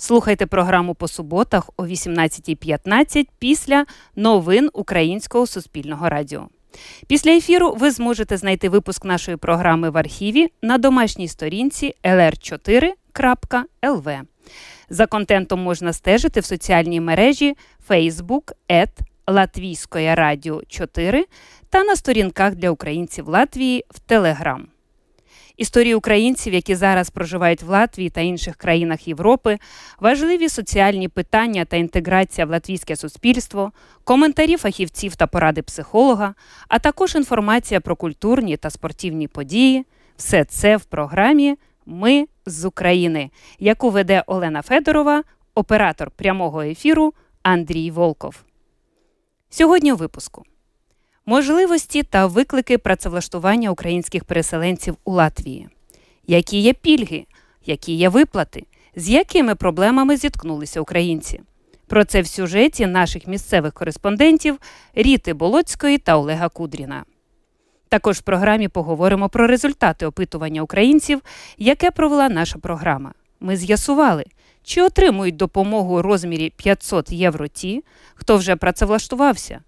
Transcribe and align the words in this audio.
Слухайте 0.00 0.46
програму 0.46 0.94
по 0.94 1.08
суботах 1.08 1.70
о 1.76 1.82
18.15 1.82 3.26
після 3.38 3.86
новин 4.16 4.70
Українського 4.72 5.46
суспільного 5.46 6.08
радіо. 6.08 6.48
Після 7.06 7.30
ефіру 7.30 7.74
ви 7.78 7.90
зможете 7.90 8.36
знайти 8.36 8.68
випуск 8.68 9.04
нашої 9.04 9.36
програми 9.36 9.90
в 9.90 9.98
архіві 9.98 10.48
на 10.62 10.78
домашній 10.78 11.28
сторінці 11.28 11.94
lr4.lv. 12.04 14.20
За 14.90 15.06
контентом 15.06 15.62
можна 15.62 15.92
стежити 15.92 16.40
в 16.40 16.44
соціальній 16.44 17.00
мережі 17.00 17.56
Facebook 17.88 18.52
Латвійської 19.26 20.14
радіо 20.14 20.62
4 20.68 21.26
та 21.70 21.84
на 21.84 21.96
сторінках 21.96 22.54
для 22.54 22.70
українців 22.70 23.28
Латвії 23.28 23.84
в 23.90 23.98
Телеграм. 23.98 24.68
Історії 25.58 25.94
українців, 25.94 26.54
які 26.54 26.74
зараз 26.74 27.10
проживають 27.10 27.62
в 27.62 27.68
Латвії 27.70 28.10
та 28.10 28.20
інших 28.20 28.56
країнах 28.56 29.08
Європи, 29.08 29.58
важливі 30.00 30.48
соціальні 30.48 31.08
питання 31.08 31.64
та 31.64 31.76
інтеграція 31.76 32.46
в 32.46 32.50
латвійське 32.50 32.96
суспільство, 32.96 33.72
коментарі 34.04 34.56
фахівців 34.56 35.16
та 35.16 35.26
поради 35.26 35.62
психолога, 35.62 36.34
а 36.68 36.78
також 36.78 37.14
інформація 37.14 37.80
про 37.80 37.96
культурні 37.96 38.56
та 38.56 38.70
спортивні 38.70 39.28
події. 39.28 39.86
Все 40.16 40.44
це 40.44 40.76
в 40.76 40.84
програмі 40.84 41.56
Ми 41.86 42.26
з 42.46 42.64
України, 42.64 43.30
яку 43.58 43.90
веде 43.90 44.22
Олена 44.26 44.62
Федорова, 44.62 45.22
оператор 45.54 46.10
прямого 46.10 46.62
ефіру 46.62 47.14
Андрій 47.42 47.90
Волков. 47.90 48.44
Сьогодні 49.50 49.92
у 49.92 49.96
випуску. 49.96 50.44
Можливості 51.28 52.02
та 52.02 52.26
виклики 52.26 52.78
працевлаштування 52.78 53.70
українських 53.70 54.24
переселенців 54.24 54.96
у 55.04 55.12
Латвії. 55.12 55.68
Які 56.26 56.60
є 56.60 56.72
пільги, 56.72 57.26
які 57.66 57.92
є 57.92 58.08
виплати, 58.08 58.66
з 58.96 59.08
якими 59.08 59.54
проблемами 59.54 60.16
зіткнулися 60.16 60.80
українці? 60.80 61.40
Про 61.86 62.04
це 62.04 62.20
в 62.20 62.26
сюжеті 62.26 62.86
наших 62.86 63.26
місцевих 63.26 63.72
кореспондентів 63.72 64.58
Ріти 64.94 65.34
Болоцької 65.34 65.98
та 65.98 66.16
Олега 66.16 66.48
Кудріна. 66.48 67.04
Також 67.88 68.18
в 68.18 68.22
програмі 68.22 68.68
поговоримо 68.68 69.28
про 69.28 69.46
результати 69.46 70.06
опитування 70.06 70.62
українців, 70.62 71.20
яке 71.58 71.90
провела 71.90 72.28
наша 72.28 72.58
програма. 72.58 73.12
Ми 73.40 73.56
з'ясували, 73.56 74.24
чи 74.62 74.82
отримують 74.82 75.36
допомогу 75.36 75.98
у 75.98 76.02
розмірі 76.02 76.52
500 76.56 77.12
євро 77.12 77.48
ті, 77.48 77.84
хто 78.14 78.36
вже 78.36 78.56
працевлаштувався. 78.56 79.60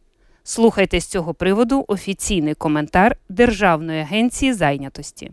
Слухайте 0.44 1.00
з 1.00 1.06
цього 1.06 1.34
приводу 1.34 1.84
офіційний 1.88 2.54
коментар 2.54 3.16
Державної 3.28 4.00
агенції 4.00 4.52
зайнятості, 4.52 5.30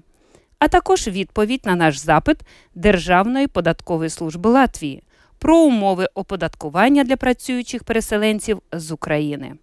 а 0.59 0.67
також 0.67 1.07
відповідь 1.07 1.61
на 1.65 1.75
наш 1.75 1.97
запит 1.97 2.37
Державної 2.75 3.47
податкової 3.47 4.09
служби 4.09 4.49
Латвії 4.49 5.03
про 5.39 5.57
умови 5.57 6.07
оподаткування 6.15 7.03
для 7.03 7.17
працюючих 7.17 7.83
переселенців 7.83 8.61
з 8.71 8.91
України. 8.91 9.53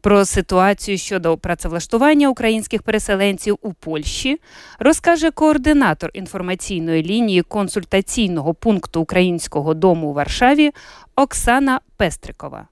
Про 0.00 0.24
ситуацію 0.24 0.98
щодо 0.98 1.38
працевлаштування 1.38 2.28
українських 2.28 2.82
переселенців 2.82 3.58
у 3.62 3.72
Польщі 3.72 4.40
розкаже 4.78 5.30
координатор 5.30 6.10
інформаційної 6.14 7.02
лінії 7.02 7.42
консультаційного 7.42 8.54
пункту 8.54 9.00
Українського 9.00 9.74
дому 9.74 10.10
у 10.10 10.12
Варшаві 10.12 10.70
Оксана 11.16 11.80
Пестрикова. 11.96 12.68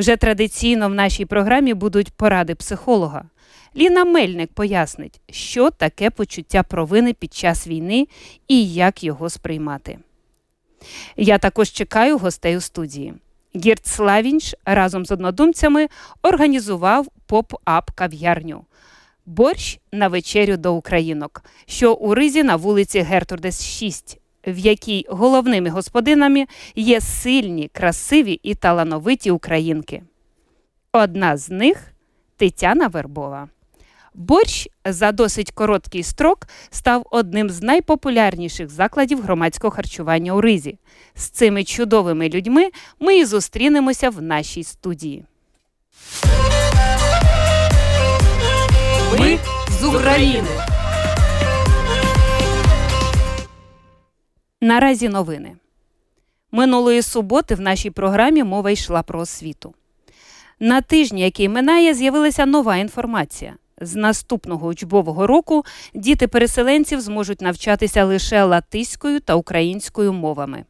Вже 0.00 0.16
традиційно 0.16 0.88
в 0.88 0.94
нашій 0.94 1.24
програмі 1.24 1.74
будуть 1.74 2.10
поради 2.12 2.54
психолога. 2.54 3.24
Ліна 3.76 4.04
Мельник 4.04 4.52
пояснить, 4.52 5.20
що 5.30 5.70
таке 5.70 6.10
почуття 6.10 6.62
провини 6.62 7.12
під 7.12 7.34
час 7.34 7.66
війни 7.66 8.08
і 8.48 8.72
як 8.72 9.04
його 9.04 9.30
сприймати. 9.30 9.98
Я 11.16 11.38
також 11.38 11.70
чекаю 11.70 12.18
гостей 12.18 12.56
у 12.56 12.60
студії. 12.60 13.14
Гіртс 13.56 13.86
Лавіньш 13.86 14.54
разом 14.64 15.06
з 15.06 15.10
однодумцями 15.10 15.88
організував 16.22 17.06
поп-ап 17.28 17.92
кав'ярню. 17.94 18.64
Борщ 19.26 19.78
на 19.92 20.08
вечерю 20.08 20.56
до 20.56 20.74
українок, 20.74 21.44
що 21.66 21.94
у 21.94 22.14
Ризі 22.14 22.42
на 22.42 22.56
вулиці 22.56 23.00
Гертрудес 23.00 23.64
6 23.64 24.19
в 24.46 24.58
якій 24.58 25.06
головними 25.08 25.70
господинами 25.70 26.46
є 26.74 27.00
сильні, 27.00 27.68
красиві 27.72 28.40
і 28.42 28.54
талановиті 28.54 29.30
українки. 29.30 30.02
Одна 30.92 31.36
з 31.36 31.50
них 31.50 31.92
Тетяна 32.36 32.86
Вербова. 32.86 33.48
Борщ 34.14 34.68
за 34.84 35.12
досить 35.12 35.52
короткий 35.52 36.02
строк 36.02 36.46
став 36.70 37.06
одним 37.10 37.50
з 37.50 37.62
найпопулярніших 37.62 38.68
закладів 38.68 39.22
громадського 39.22 39.70
харчування 39.70 40.32
у 40.34 40.40
Ризі. 40.40 40.78
З 41.14 41.28
цими 41.28 41.64
чудовими 41.64 42.28
людьми 42.28 42.70
ми 43.00 43.18
і 43.18 43.24
зустрінемося 43.24 44.10
в 44.10 44.22
нашій 44.22 44.64
студії. 44.64 45.24
Ми 49.18 49.38
з 49.80 49.84
України. 49.84 50.48
Наразі 54.62 55.08
новини. 55.08 55.56
Минулої 56.52 57.02
суботи 57.02 57.54
в 57.54 57.60
нашій 57.60 57.90
програмі 57.90 58.44
мова 58.44 58.70
йшла 58.70 59.02
про 59.02 59.20
освіту. 59.20 59.74
На 60.60 60.80
тижні, 60.80 61.20
який 61.20 61.48
минає, 61.48 61.94
з'явилася 61.94 62.46
нова 62.46 62.76
інформація. 62.76 63.54
З 63.80 63.94
наступного 63.94 64.68
учбового 64.68 65.26
року 65.26 65.64
діти 65.94 66.28
переселенців 66.28 67.00
зможуть 67.00 67.40
навчатися 67.40 68.04
лише 68.04 68.44
латиською 68.44 69.20
та 69.20 69.34
українською 69.34 70.12
мовами. 70.12 70.64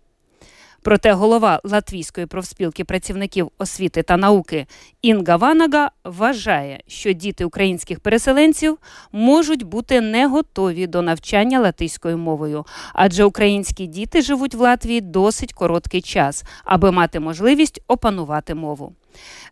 Проте 0.83 1.13
голова 1.13 1.61
Латвійської 1.65 2.27
профспілки 2.27 2.85
працівників 2.85 3.51
освіти 3.59 4.03
та 4.03 4.17
науки 4.17 4.67
Інга 5.03 5.37
Ванага 5.37 5.91
вважає, 6.05 6.81
що 6.87 7.13
діти 7.13 7.45
українських 7.45 8.01
переселенців 8.01 8.79
можуть 9.13 9.63
бути 9.63 10.01
не 10.01 10.27
готові 10.27 10.87
до 10.87 11.03
навчання 11.03 11.61
латиською 11.61 12.19
мовою, 12.19 12.65
адже 12.95 13.25
українські 13.25 13.87
діти 13.87 14.23
живуть 14.23 14.55
в 14.55 14.61
Латвії 14.61 15.01
досить 15.01 15.53
короткий 15.53 16.03
час, 16.03 16.45
аби 16.65 16.93
мати 16.93 17.21
можливість 17.21 17.81
опанувати 17.89 18.55
мову. 18.55 18.93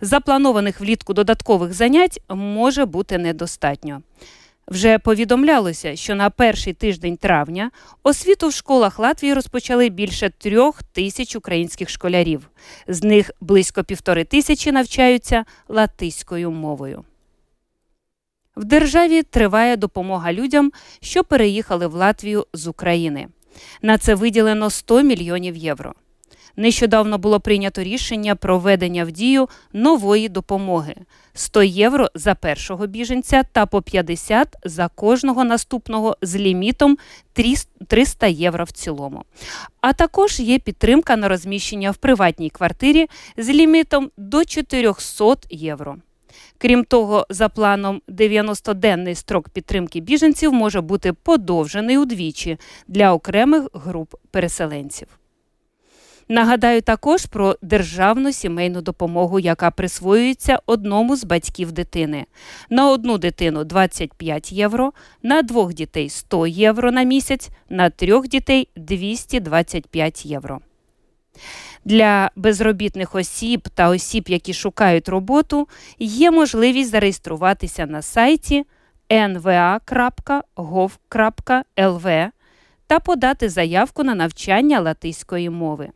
Запланованих 0.01 0.81
влітку 0.81 1.15
додаткових 1.15 1.73
занять 1.73 2.21
може 2.29 2.85
бути 2.85 3.19
недостатньо. 3.19 4.03
Вже 4.69 4.99
повідомлялося, 4.99 5.97
що 5.97 6.15
на 6.15 6.31
перший 6.31 6.73
тиждень 6.73 7.17
травня 7.17 7.71
освіту 8.03 8.49
в 8.49 8.53
школах 8.53 8.99
Латвії 8.99 9.35
розпочали 9.35 9.89
більше 9.89 10.31
трьох 10.39 10.83
тисяч 10.83 11.37
українських 11.37 11.91
школярів. 11.91 12.51
З 12.89 13.03
них 13.03 13.31
близько 13.41 13.85
півтори 13.85 14.25
тисячі 14.25 14.73
навчаються 14.73 15.45
латиською 15.69 16.51
мовою. 16.51 17.05
В 18.57 18.65
державі 18.65 19.23
триває 19.23 19.77
допомога 19.77 20.33
людям, 20.33 20.73
що 21.01 21.25
переїхали 21.25 21.87
в 21.87 21.95
Латвію 21.95 22.47
з 22.53 22.67
України. 22.67 23.29
На 23.83 23.99
це 23.99 24.15
виділено 24.15 24.71
100 24.71 25.03
мільйонів 25.03 25.57
євро. 25.57 25.95
Нещодавно 26.59 27.19
було 27.19 27.41
прийнято 27.41 27.83
рішення 27.83 28.35
про 28.35 28.59
введення 28.59 29.05
в 29.05 29.11
дію 29.11 29.49
нової 29.73 30.29
допомоги 30.29 30.95
100 31.35 31.63
євро 31.63 32.09
за 32.15 32.35
першого 32.35 32.87
біженця 32.87 33.43
та 33.53 33.67
по 33.67 33.83
50 33.83 34.57
за 34.65 34.89
кожного 34.89 35.45
наступного 35.45 36.17
з 36.23 36.37
лімітом 36.37 36.99
300 37.87 38.27
євро 38.27 38.65
в 38.65 38.71
цілому. 38.71 39.25
А 39.81 39.93
також 39.93 40.41
є 40.41 40.59
підтримка 40.59 41.17
на 41.17 41.29
розміщення 41.29 41.91
в 41.91 41.97
приватній 41.97 42.51
квартирі 42.51 43.07
з 43.37 43.49
лімітом 43.49 44.11
до 44.17 44.45
400 44.45 45.37
євро. 45.51 45.97
Крім 46.59 46.85
того, 46.85 47.27
за 47.31 47.49
планом 47.49 48.03
90-денний 48.09 49.15
строк 49.15 49.49
підтримки 49.49 50.01
біженців 50.01 50.53
може 50.53 50.81
бути 50.81 51.13
подовжений 51.13 51.99
удвічі 51.99 52.59
для 52.89 53.13
окремих 53.13 53.69
груп 53.73 54.15
переселенців. 54.31 55.09
Нагадаю 56.31 56.83
також 56.83 57.27
про 57.27 57.57
державну 57.63 58.33
сімейну 58.33 58.81
допомогу, 58.83 59.41
яка 59.41 59.71
присвоюється 59.71 60.59
одному 60.67 61.17
з 61.17 61.25
батьків 61.25 61.73
дитини. 61.73 62.27
На 62.71 62.91
одну 62.91 63.19
дитину 63.19 63.65
25 63.65 64.53
євро, 64.53 64.93
на 65.23 65.43
двох 65.43 65.75
дітей 65.75 66.09
100 66.09 66.47
євро 66.47 66.93
на 66.93 67.03
місяць, 67.03 67.49
на 67.69 67.91
трьох 67.91 68.29
дітей 68.29 68.69
225 68.77 70.27
євро. 70.27 70.61
Для 71.85 72.31
безробітних 72.37 73.15
осіб 73.15 73.69
та 73.75 73.89
осіб, 73.89 74.25
які 74.29 74.55
шукають 74.55 75.09
роботу, 75.09 75.69
є 75.99 76.31
можливість 76.31 76.91
зареєструватися 76.91 77.87
на 77.87 78.03
сайті 78.03 78.65
nva.gov.lv 79.11 80.41
та 82.87 82.99
подати 82.99 83.49
заявку 83.49 84.05
на 84.05 84.15
навчання 84.15 84.81
латиської 84.81 85.51
мови. 85.51 85.91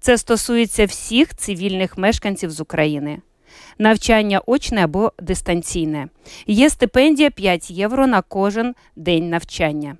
Це 0.00 0.18
стосується 0.18 0.86
всіх 0.86 1.34
цивільних 1.34 1.98
мешканців 1.98 2.50
з 2.50 2.60
України. 2.60 3.18
Навчання 3.78 4.40
очне 4.46 4.84
або 4.84 5.12
дистанційне. 5.18 6.08
Є 6.46 6.70
стипендія 6.70 7.30
5 7.30 7.70
євро 7.70 8.06
на 8.06 8.22
кожен 8.22 8.74
день 8.96 9.30
навчання. 9.30 9.96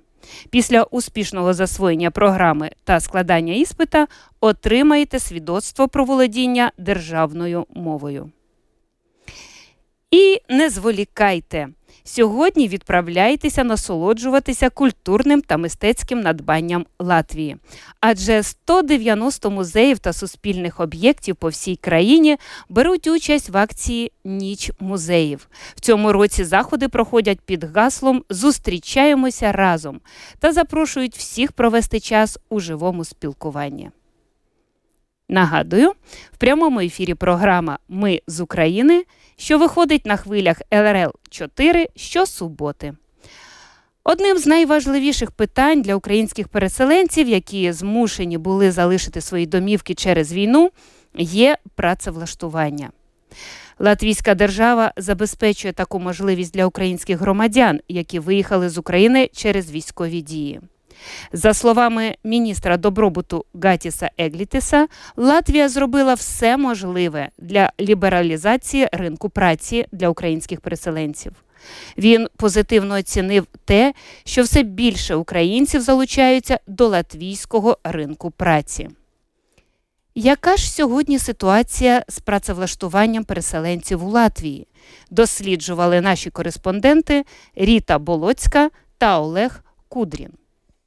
Після 0.49 0.83
успішного 0.83 1.53
засвоєння 1.53 2.11
програми 2.11 2.71
та 2.83 2.99
складання 2.99 3.53
іспита 3.53 4.07
отримаєте 4.41 5.19
свідоцтво 5.19 5.87
про 5.87 6.05
володіння 6.05 6.71
державною 6.77 7.65
мовою. 7.73 8.31
І 10.11 10.41
не 10.49 10.69
зволікайте. 10.69 11.67
Сьогодні 12.03 12.67
відправляйтеся 12.67 13.63
насолоджуватися 13.63 14.69
культурним 14.69 15.41
та 15.41 15.57
мистецьким 15.57 16.19
надбанням 16.19 16.85
Латвії, 16.99 17.57
адже 18.01 18.43
190 18.43 19.49
музеїв 19.49 19.99
та 19.99 20.13
суспільних 20.13 20.79
об'єктів 20.79 21.35
по 21.35 21.49
всій 21.49 21.75
країні 21.75 22.37
беруть 22.69 23.07
участь 23.07 23.49
в 23.49 23.57
акції 23.57 24.11
Ніч 24.23 24.71
музеїв. 24.79 25.47
В 25.75 25.79
цьому 25.79 26.13
році 26.13 26.43
заходи 26.43 26.87
проходять 26.87 27.39
під 27.41 27.63
гаслом 27.63 28.23
Зустрічаємося 28.29 29.51
разом 29.51 30.01
та 30.39 30.53
запрошують 30.53 31.17
всіх 31.17 31.51
провести 31.51 31.99
час 31.99 32.39
у 32.49 32.59
живому 32.59 33.05
спілкуванні. 33.05 33.89
Нагадую, 35.29 35.91
в 36.31 36.37
прямому 36.37 36.79
ефірі 36.79 37.13
програма 37.13 37.79
Ми 37.89 38.21
з 38.27 38.39
України, 38.39 39.03
що 39.37 39.57
виходить 39.59 40.05
на 40.05 40.17
хвилях 40.17 40.61
ЛРЛ 40.73 41.11
4 41.29 41.87
щосуботи. 41.95 42.93
Одним 44.03 44.37
з 44.37 44.45
найважливіших 44.45 45.31
питань 45.31 45.81
для 45.81 45.95
українських 45.95 46.47
переселенців, 46.47 47.29
які 47.29 47.71
змушені 47.71 48.37
були 48.37 48.71
залишити 48.71 49.21
свої 49.21 49.45
домівки 49.45 49.93
через 49.93 50.33
війну, 50.33 50.71
є 51.17 51.57
працевлаштування. 51.75 52.91
Латвійська 53.79 54.35
держава 54.35 54.93
забезпечує 54.97 55.73
таку 55.73 55.99
можливість 55.99 56.53
для 56.53 56.65
українських 56.65 57.19
громадян, 57.19 57.79
які 57.87 58.19
виїхали 58.19 58.69
з 58.69 58.77
України 58.77 59.29
через 59.33 59.71
військові 59.71 60.21
дії. 60.21 60.59
За 61.33 61.53
словами 61.53 62.15
міністра 62.23 62.77
добробуту 62.77 63.45
Гатіса 63.53 64.09
Еглітеса, 64.17 64.87
Латвія 65.15 65.69
зробила 65.69 66.13
все 66.13 66.57
можливе 66.57 67.29
для 67.37 67.71
лібералізації 67.79 68.87
ринку 68.91 69.29
праці 69.29 69.85
для 69.91 70.09
українських 70.09 70.61
переселенців. 70.61 71.31
Він 71.97 72.27
позитивно 72.37 72.95
оцінив 72.95 73.47
те, 73.65 73.93
що 74.25 74.43
все 74.43 74.63
більше 74.63 75.15
українців 75.15 75.81
залучаються 75.81 76.59
до 76.67 76.87
латвійського 76.87 77.77
ринку 77.83 78.31
праці. 78.31 78.89
Яка 80.15 80.57
ж 80.57 80.71
сьогодні 80.71 81.19
ситуація 81.19 82.03
з 82.07 82.19
працевлаштуванням 82.19 83.23
переселенців 83.23 84.05
у 84.05 84.09
Латвії? 84.09 84.67
Досліджували 85.09 86.01
наші 86.01 86.29
кореспонденти 86.29 87.23
Ріта 87.55 87.99
Болоцька 87.99 88.69
та 88.97 89.19
Олег 89.19 89.63
Кудрін. 89.89 90.29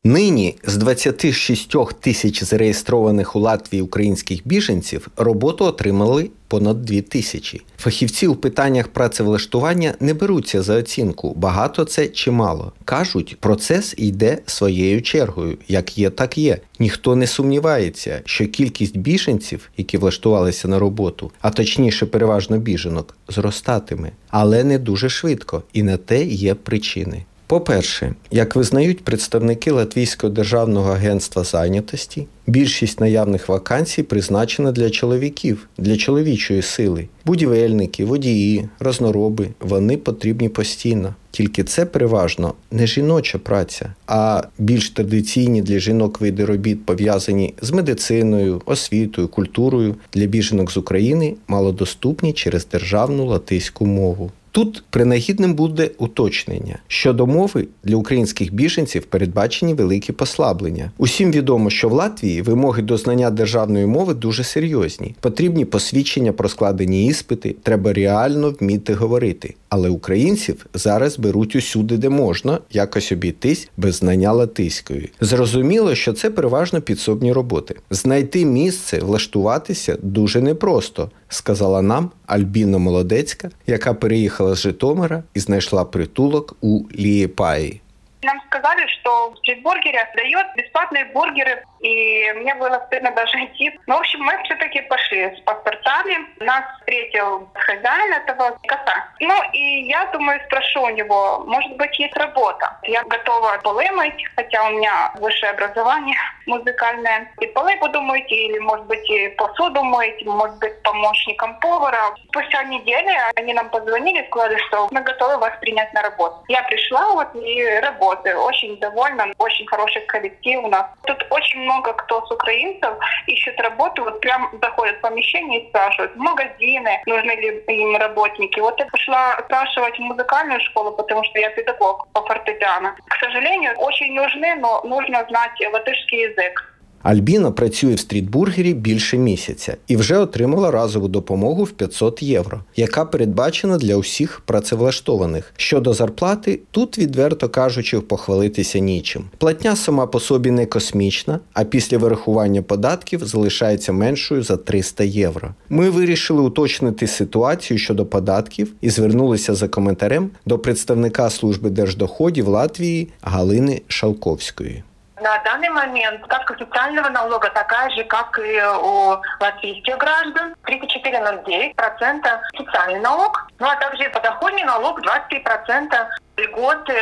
Нині 0.05 0.57
з 0.65 0.77
26 0.77 1.77
тисяч 2.01 2.45
зареєстрованих 2.45 3.37
у 3.37 3.41
Латвії 3.41 3.83
українських 3.83 4.41
біженців 4.45 5.09
роботу 5.17 5.65
отримали 5.65 6.31
понад 6.49 6.85
2 6.85 7.01
тисячі. 7.01 7.61
Фахівці 7.79 8.27
у 8.27 8.35
питаннях 8.35 8.89
працевлаштування 8.89 9.95
не 10.01 10.15
беруться 10.15 10.63
за 10.63 10.77
оцінку, 10.77 11.35
багато 11.37 11.85
це 11.85 12.09
чи 12.09 12.31
мало. 12.31 12.73
Кажуть, 12.85 13.37
процес 13.41 13.95
йде 13.97 14.39
своєю 14.47 15.03
чергою, 15.03 15.59
як 15.69 15.99
є, 15.99 16.11
так 16.11 16.39
є. 16.39 16.59
Ніхто 16.79 17.17
не 17.17 17.27
сумнівається, 17.27 18.23
що 18.25 18.47
кількість 18.47 18.97
біженців, 18.97 19.71
які 19.77 19.99
влаштувалися 19.99 20.69
на 20.69 20.79
роботу, 20.79 21.31
а 21.41 21.51
точніше, 21.51 22.07
переважно 22.07 22.59
біженок, 22.59 23.17
зростатиме, 23.29 24.11
але 24.29 24.65
не 24.65 24.79
дуже 24.79 25.09
швидко, 25.09 25.63
і 25.73 25.83
на 25.83 25.97
те 25.97 26.25
є 26.25 26.55
причини. 26.55 27.25
По-перше, 27.51 28.15
як 28.31 28.57
визнають 28.57 29.05
представники 29.05 29.71
Латвійського 29.71 30.33
державного 30.33 30.93
агентства 30.93 31.45
зайнятості, 31.45 32.27
більшість 32.47 33.01
наявних 33.01 33.49
вакансій 33.49 34.03
призначена 34.03 34.73
для 34.73 34.91
чоловіків, 34.91 35.69
для 35.79 35.97
чоловічої 35.97 36.63
сили. 36.63 37.09
Будівельники, 37.25 38.05
водії, 38.05 38.69
рознороби 38.79 39.49
вони 39.61 39.97
потрібні 39.97 40.49
постійно. 40.49 41.15
Тільки 41.31 41.65
це 41.65 41.87
переважно 41.87 42.55
не 42.71 42.87
жіноча 42.87 43.39
праця, 43.39 43.95
а 44.07 44.43
більш 44.59 44.91
традиційні 44.91 45.63
для 45.63 45.79
жінок 45.79 46.21
види 46.21 46.45
робіт 46.45 46.87
пов'язані 46.87 47.55
з 47.63 47.71
медициною, 47.71 48.63
освітою, 48.65 49.29
культурою 49.29 49.95
для 50.13 50.27
біженок 50.27 50.71
з 50.71 50.77
України 50.77 51.35
малодоступні 51.49 52.33
через 52.33 52.67
державну 52.67 53.27
латиську 53.27 53.87
мову. 53.87 54.31
Тут 54.53 54.83
принагідним 54.91 55.55
буде 55.55 55.91
уточнення 55.99 56.79
щодо 56.89 57.27
мови 57.27 57.69
для 57.85 57.97
українських 57.97 58.55
біженців 58.55 59.05
передбачені 59.05 59.75
великі 59.75 60.13
послаблення. 60.13 60.91
Усім 60.99 61.33
відомо, 61.33 61.71
що 61.71 61.89
в 61.89 61.93
Латвії 61.93 62.43
вимоги 62.43 62.83
до 62.83 62.97
знання 62.97 63.31
державної 63.31 63.87
мови 63.87 64.15
дуже 64.15 64.45
серйозні. 64.45 65.15
Потрібні 65.21 65.65
посвідчення 65.65 66.33
про 66.33 66.49
складені 66.49 67.07
іспити, 67.07 67.57
треба 67.63 67.93
реально 67.93 68.55
вміти 68.61 68.95
говорити. 68.95 69.55
Але 69.71 69.89
українців 69.89 70.67
зараз 70.75 71.19
беруть 71.19 71.57
усюди, 71.57 71.97
де 71.97 72.09
можна, 72.09 72.59
якось 72.71 73.13
обійтись 73.13 73.69
без 73.77 73.95
знання 73.95 74.33
латиської. 74.33 75.13
Зрозуміло, 75.21 75.95
що 75.95 76.13
це 76.13 76.31
переважно 76.31 76.81
підсобні 76.81 77.33
роботи. 77.33 77.77
Знайти 77.91 78.45
місце, 78.45 78.99
влаштуватися 78.99 79.97
дуже 80.03 80.41
непросто, 80.41 81.11
сказала 81.29 81.83
нам 81.83 82.11
Альбіна 82.27 82.79
Молодецька, 82.79 83.51
яка 83.67 83.95
переїхала 83.95 84.55
з 84.55 84.59
Житомира 84.59 85.23
і 85.35 85.41
знайшла 85.41 85.85
притулок 85.85 86.57
у 86.61 86.81
Лієпаї. 86.99 87.81
Нам 88.23 88.37
сказали, 88.51 88.87
что 89.01 89.31
в 89.31 89.39
стритбургере 89.39 90.05
дает 90.15 90.47
бесплатные 90.57 91.05
бургеры, 91.15 91.65
и 91.81 92.31
мне 92.37 92.55
было 92.57 92.83
стыдно 92.87 93.11
даже 93.13 93.37
идти. 93.45 93.79
Ну, 93.87 93.97
в 93.97 94.01
общем, 94.01 94.21
мы 94.21 94.33
все-таки 94.45 94.83
пошли 94.83 95.35
с 95.37 95.41
паспортами. 95.41 96.19
Нас 96.41 96.65
встретил 96.79 97.49
хозяин 97.55 98.13
этого 98.13 98.59
кота. 98.67 99.09
Ну, 99.21 99.35
и 99.53 99.85
я 99.89 100.05
думаю, 100.07 100.41
спрошу 100.47 100.83
у 100.83 100.91
него, 100.91 101.45
может 101.47 101.77
быть, 101.77 101.99
есть 101.99 102.17
работа. 102.17 102.77
Я 102.83 103.03
готова 103.05 103.59
полы 103.63 103.91
мыть, 103.93 104.23
хотя 104.37 104.69
у 104.69 104.73
меня 104.73 105.13
высшее 105.19 105.53
образование 105.53 106.17
музыкальное. 106.47 107.33
И 107.41 107.47
полы 107.49 107.77
буду 107.77 108.01
мыть, 108.03 108.31
или, 108.31 108.59
может 108.59 108.87
быть, 108.87 109.09
и 109.11 109.29
посуду 109.29 109.83
мыть, 109.83 110.25
может 110.27 110.59
быть, 110.59 110.83
помощником 110.83 111.59
повара. 111.61 112.15
Спустя 112.29 112.63
неделю 112.65 113.11
они 113.37 113.55
нам 113.55 113.71
позвонили, 113.71 114.27
сказали, 114.27 114.59
что 114.69 114.89
мы 114.91 115.01
готовы 115.01 115.39
вас 115.39 115.53
принять 115.61 115.93
на 115.95 116.03
работу. 116.03 116.37
Я 116.49 116.63
пришла 116.65 117.15
вот 117.15 117.35
и 117.35 117.65
работаю. 117.81 118.39
Очень 118.41 118.79
довольна, 118.79 119.27
очень 119.39 119.67
хороший 119.67 120.03
коллектив 120.03 120.63
у 120.65 120.69
нас. 120.69 120.87
Тут 121.07 121.25
очень 121.31 121.70
много 121.71 121.93
кто 121.93 122.27
с 122.27 122.31
украинцев 122.31 122.95
ищет 123.27 123.61
работу, 123.61 124.05
вот 124.05 124.21
прям 124.21 124.51
заходят 124.61 124.97
в 124.99 125.01
помещение 125.01 125.61
и 125.61 125.69
спрашивают, 125.69 126.17
магазины, 126.17 127.01
нужны 127.07 127.31
ли 127.31 127.63
им 127.69 127.97
работники. 127.97 128.59
Вот 128.61 128.79
я 128.81 128.87
пошла 128.87 129.39
спрашивать 129.45 129.97
в 129.97 130.03
музыкальную 130.03 130.61
школу, 130.61 130.93
потому 130.93 131.23
что 131.25 131.39
я 131.39 131.51
педагог 131.51 132.09
по 132.13 132.23
фортепиано. 132.23 132.97
К 133.07 133.15
сожалению, 133.25 133.75
очень 133.79 134.13
нужны, 134.15 134.55
но 134.57 134.83
нужно 134.83 135.25
знать 135.29 135.53
латышский 135.73 136.31
язык. 136.31 136.70
Альбіна 137.03 137.51
працює 137.51 137.95
в 137.95 137.99
стрітбургері 137.99 138.75
більше 138.75 139.19
місяця 139.19 139.77
і 139.89 139.97
вже 139.97 140.19
отримала 140.19 140.71
разову 140.71 141.09
допомогу 141.09 141.65
в 141.65 141.71
500 141.71 142.23
євро, 142.23 142.61
яка 142.77 143.05
передбачена 143.05 143.79
для 143.79 143.97
усіх 143.97 144.43
працевлаштованих. 144.47 145.53
Щодо 145.57 145.93
зарплати, 145.93 146.61
тут, 146.71 146.99
відверто 146.99 147.49
кажучи, 147.49 148.01
похвалитися 148.01 148.79
нічим. 148.79 149.25
Платня 149.39 149.77
сама 149.77 150.07
по 150.07 150.21
собі 150.21 150.51
не 150.51 150.67
космічна, 150.67 151.41
а 151.53 151.65
після 151.65 151.99
вирахування 151.99 152.63
податків 152.63 153.25
залишається 153.25 153.93
меншою 153.93 154.43
за 154.43 154.57
300 154.57 155.05
євро. 155.05 155.55
Ми 155.69 155.91
вирішили 155.91 156.43
уточнити 156.43 157.07
ситуацію 157.07 157.79
щодо 157.79 158.07
податків 158.07 158.73
і 158.81 158.91
звернулися 158.91 159.55
за 159.55 159.69
коментарем 159.69 160.31
до 160.47 160.59
представника 160.59 161.31
служби 161.31 161.71
держдоходів 161.71 162.49
Латвії 162.49 163.09
Галини 163.23 163.83
Шалковської. 163.89 164.83
На 165.21 165.37
данный 165.45 165.69
момент 165.69 166.25
ставка 166.25 166.57
социального 166.57 167.11
налога 167.11 167.51
такая 167.51 167.91
же, 167.91 168.05
как 168.05 168.39
и 168.39 168.59
у 168.83 169.17
латвийских 169.39 169.99
граждан. 169.99 170.55
34,09% 170.65 172.41
социальный 172.57 173.01
налог. 173.01 173.47
Ну 173.59 173.69
а 173.69 173.77
также 173.77 174.09
подоходный 174.09 174.65
налог 174.65 174.99
23%. 175.01 176.09
Льготы 176.39 176.95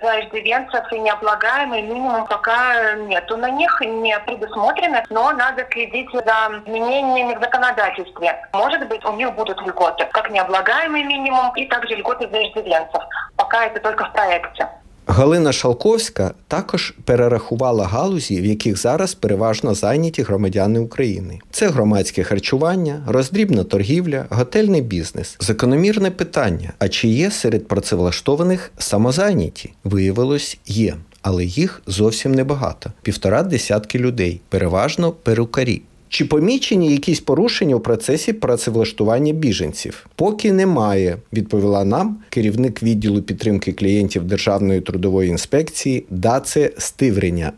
за 0.00 0.20
иждивенцев 0.20 0.92
и 0.92 0.98
необлагаемый 1.00 1.82
минимум 1.82 2.26
пока 2.28 2.92
нету 2.94 3.36
на 3.36 3.50
них, 3.50 3.80
не 3.80 4.16
предусмотрено, 4.20 5.02
но 5.10 5.32
надо 5.32 5.66
следить 5.72 6.08
за 6.12 6.62
изменениями 6.64 7.34
в 7.34 7.40
законодательстве. 7.40 8.48
Может 8.52 8.86
быть, 8.86 9.04
у 9.04 9.12
них 9.14 9.32
будут 9.32 9.60
льготы, 9.62 10.04
как 10.12 10.30
необлагаемый 10.30 11.02
минимум 11.02 11.52
и 11.56 11.66
также 11.66 11.96
льготы 11.96 12.28
за 12.28 12.44
иждивенцев. 12.44 13.02
Пока 13.36 13.66
это 13.66 13.80
только 13.80 14.04
в 14.04 14.12
проекте. 14.12 14.68
Галина 15.06 15.52
Шалковська 15.52 16.34
також 16.48 16.94
перерахувала 17.04 17.86
галузі, 17.86 18.40
в 18.40 18.44
яких 18.44 18.76
зараз 18.78 19.14
переважно 19.14 19.74
зайняті 19.74 20.22
громадяни 20.22 20.78
України. 20.78 21.38
Це 21.50 21.68
громадське 21.68 22.22
харчування, 22.22 23.02
роздрібна 23.06 23.64
торгівля, 23.64 24.26
готельний 24.30 24.82
бізнес. 24.82 25.36
Закономірне 25.40 26.10
питання: 26.10 26.72
а 26.78 26.88
чи 26.88 27.08
є 27.08 27.30
серед 27.30 27.68
працевлаштованих 27.68 28.72
самозайняті? 28.78 29.72
Виявилось, 29.84 30.58
є. 30.66 30.96
Але 31.22 31.44
їх 31.44 31.82
зовсім 31.86 32.34
небагато 32.34 32.92
півтора 33.02 33.42
десятки 33.42 33.98
людей, 33.98 34.40
переважно 34.48 35.12
перукарі. 35.12 35.82
Чи 36.08 36.24
помічені 36.24 36.92
якісь 36.92 37.20
порушення 37.20 37.74
у 37.74 37.80
процесі 37.80 38.32
працевлаштування 38.32 39.32
біженців? 39.32 40.06
Поки 40.16 40.52
немає, 40.52 41.16
відповіла 41.32 41.84
нам 41.84 42.18
керівник 42.28 42.82
відділу 42.82 43.22
підтримки 43.22 43.72
клієнтів 43.72 44.24
Державної 44.24 44.80
трудової 44.80 45.30
інспекції 45.30 46.04
Даце 46.10 46.70
Стивреня 46.78 47.52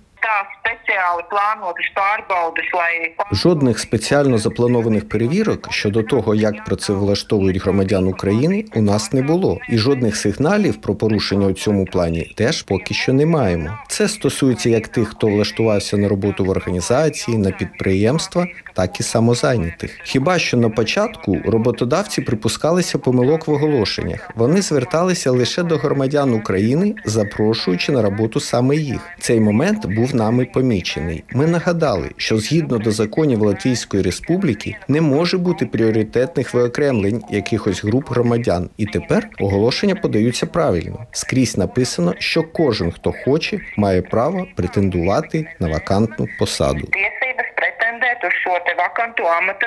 speciāli 0.66 1.22
plānotas 1.30 1.88
pārbaudas, 1.94 2.68
lai 2.74 3.14
Жодних 3.32 3.78
спеціально 3.78 4.38
запланованих 4.38 5.08
перевірок 5.08 5.72
щодо 5.72 6.02
того, 6.02 6.34
як 6.34 6.64
працевлаштовують 6.64 7.62
громадян 7.62 8.08
України, 8.08 8.64
у 8.74 8.82
нас 8.82 9.12
не 9.12 9.22
було, 9.22 9.58
і 9.68 9.78
жодних 9.78 10.16
сигналів 10.16 10.76
про 10.76 10.94
порушення 10.94 11.46
у 11.46 11.52
цьому 11.52 11.84
плані 11.84 12.32
теж 12.36 12.62
поки 12.62 12.94
що 12.94 13.12
не 13.12 13.26
маємо. 13.26 13.78
Це 13.88 14.08
стосується 14.08 14.70
як 14.70 14.88
тих, 14.88 15.08
хто 15.08 15.26
влаштувався 15.26 15.96
на 15.96 16.08
роботу 16.08 16.44
в 16.44 16.50
організації, 16.50 17.38
на 17.38 17.50
підприємства, 17.50 18.46
так 18.74 19.00
і 19.00 19.02
самозайнятих. 19.02 19.98
Хіба 20.04 20.38
що 20.38 20.56
на 20.56 20.70
початку 20.70 21.36
роботодавці 21.44 22.22
припускалися 22.22 22.98
помилок 22.98 23.46
в 23.46 23.50
оголошеннях? 23.50 24.30
Вони 24.34 24.62
зверталися 24.62 25.30
лише 25.30 25.62
до 25.62 25.76
громадян 25.76 26.34
України, 26.34 26.94
запрошуючи 27.04 27.92
на 27.92 28.02
роботу 28.02 28.40
саме 28.40 28.76
їх. 28.76 29.00
Цей 29.18 29.40
момент 29.40 29.86
був 29.86 30.14
нами 30.14 30.44
помічений. 30.56 31.24
Ми 31.32 31.46
нагадали, 31.46 32.10
що 32.16 32.38
згідно 32.38 32.78
до 32.78 32.90
законів 32.90 33.42
Латвійської 33.42 34.02
Республіки 34.02 34.76
не 34.88 35.00
може 35.00 35.38
бути 35.38 35.66
пріоритетних 35.66 36.54
виокремлень 36.54 37.22
якихось 37.30 37.84
груп 37.84 38.10
громадян, 38.10 38.70
і 38.76 38.86
тепер 38.86 39.28
оголошення 39.40 39.94
подаються 39.94 40.46
правильно. 40.46 41.06
Скрізь 41.12 41.56
написано, 41.58 42.14
що 42.18 42.42
кожен, 42.42 42.92
хто 42.92 43.14
хоче, 43.24 43.60
має 43.76 44.02
право 44.02 44.46
претендувати 44.56 45.46
на 45.60 45.68
вакантну 45.68 46.26
посаду. 46.38 46.88
tiesības 46.96 47.48
pretendēt 47.60 48.18
uz 48.28 48.34
šo 48.42 48.54
te 48.66 48.72
vakantu 48.84 49.22
amata. 49.38 49.66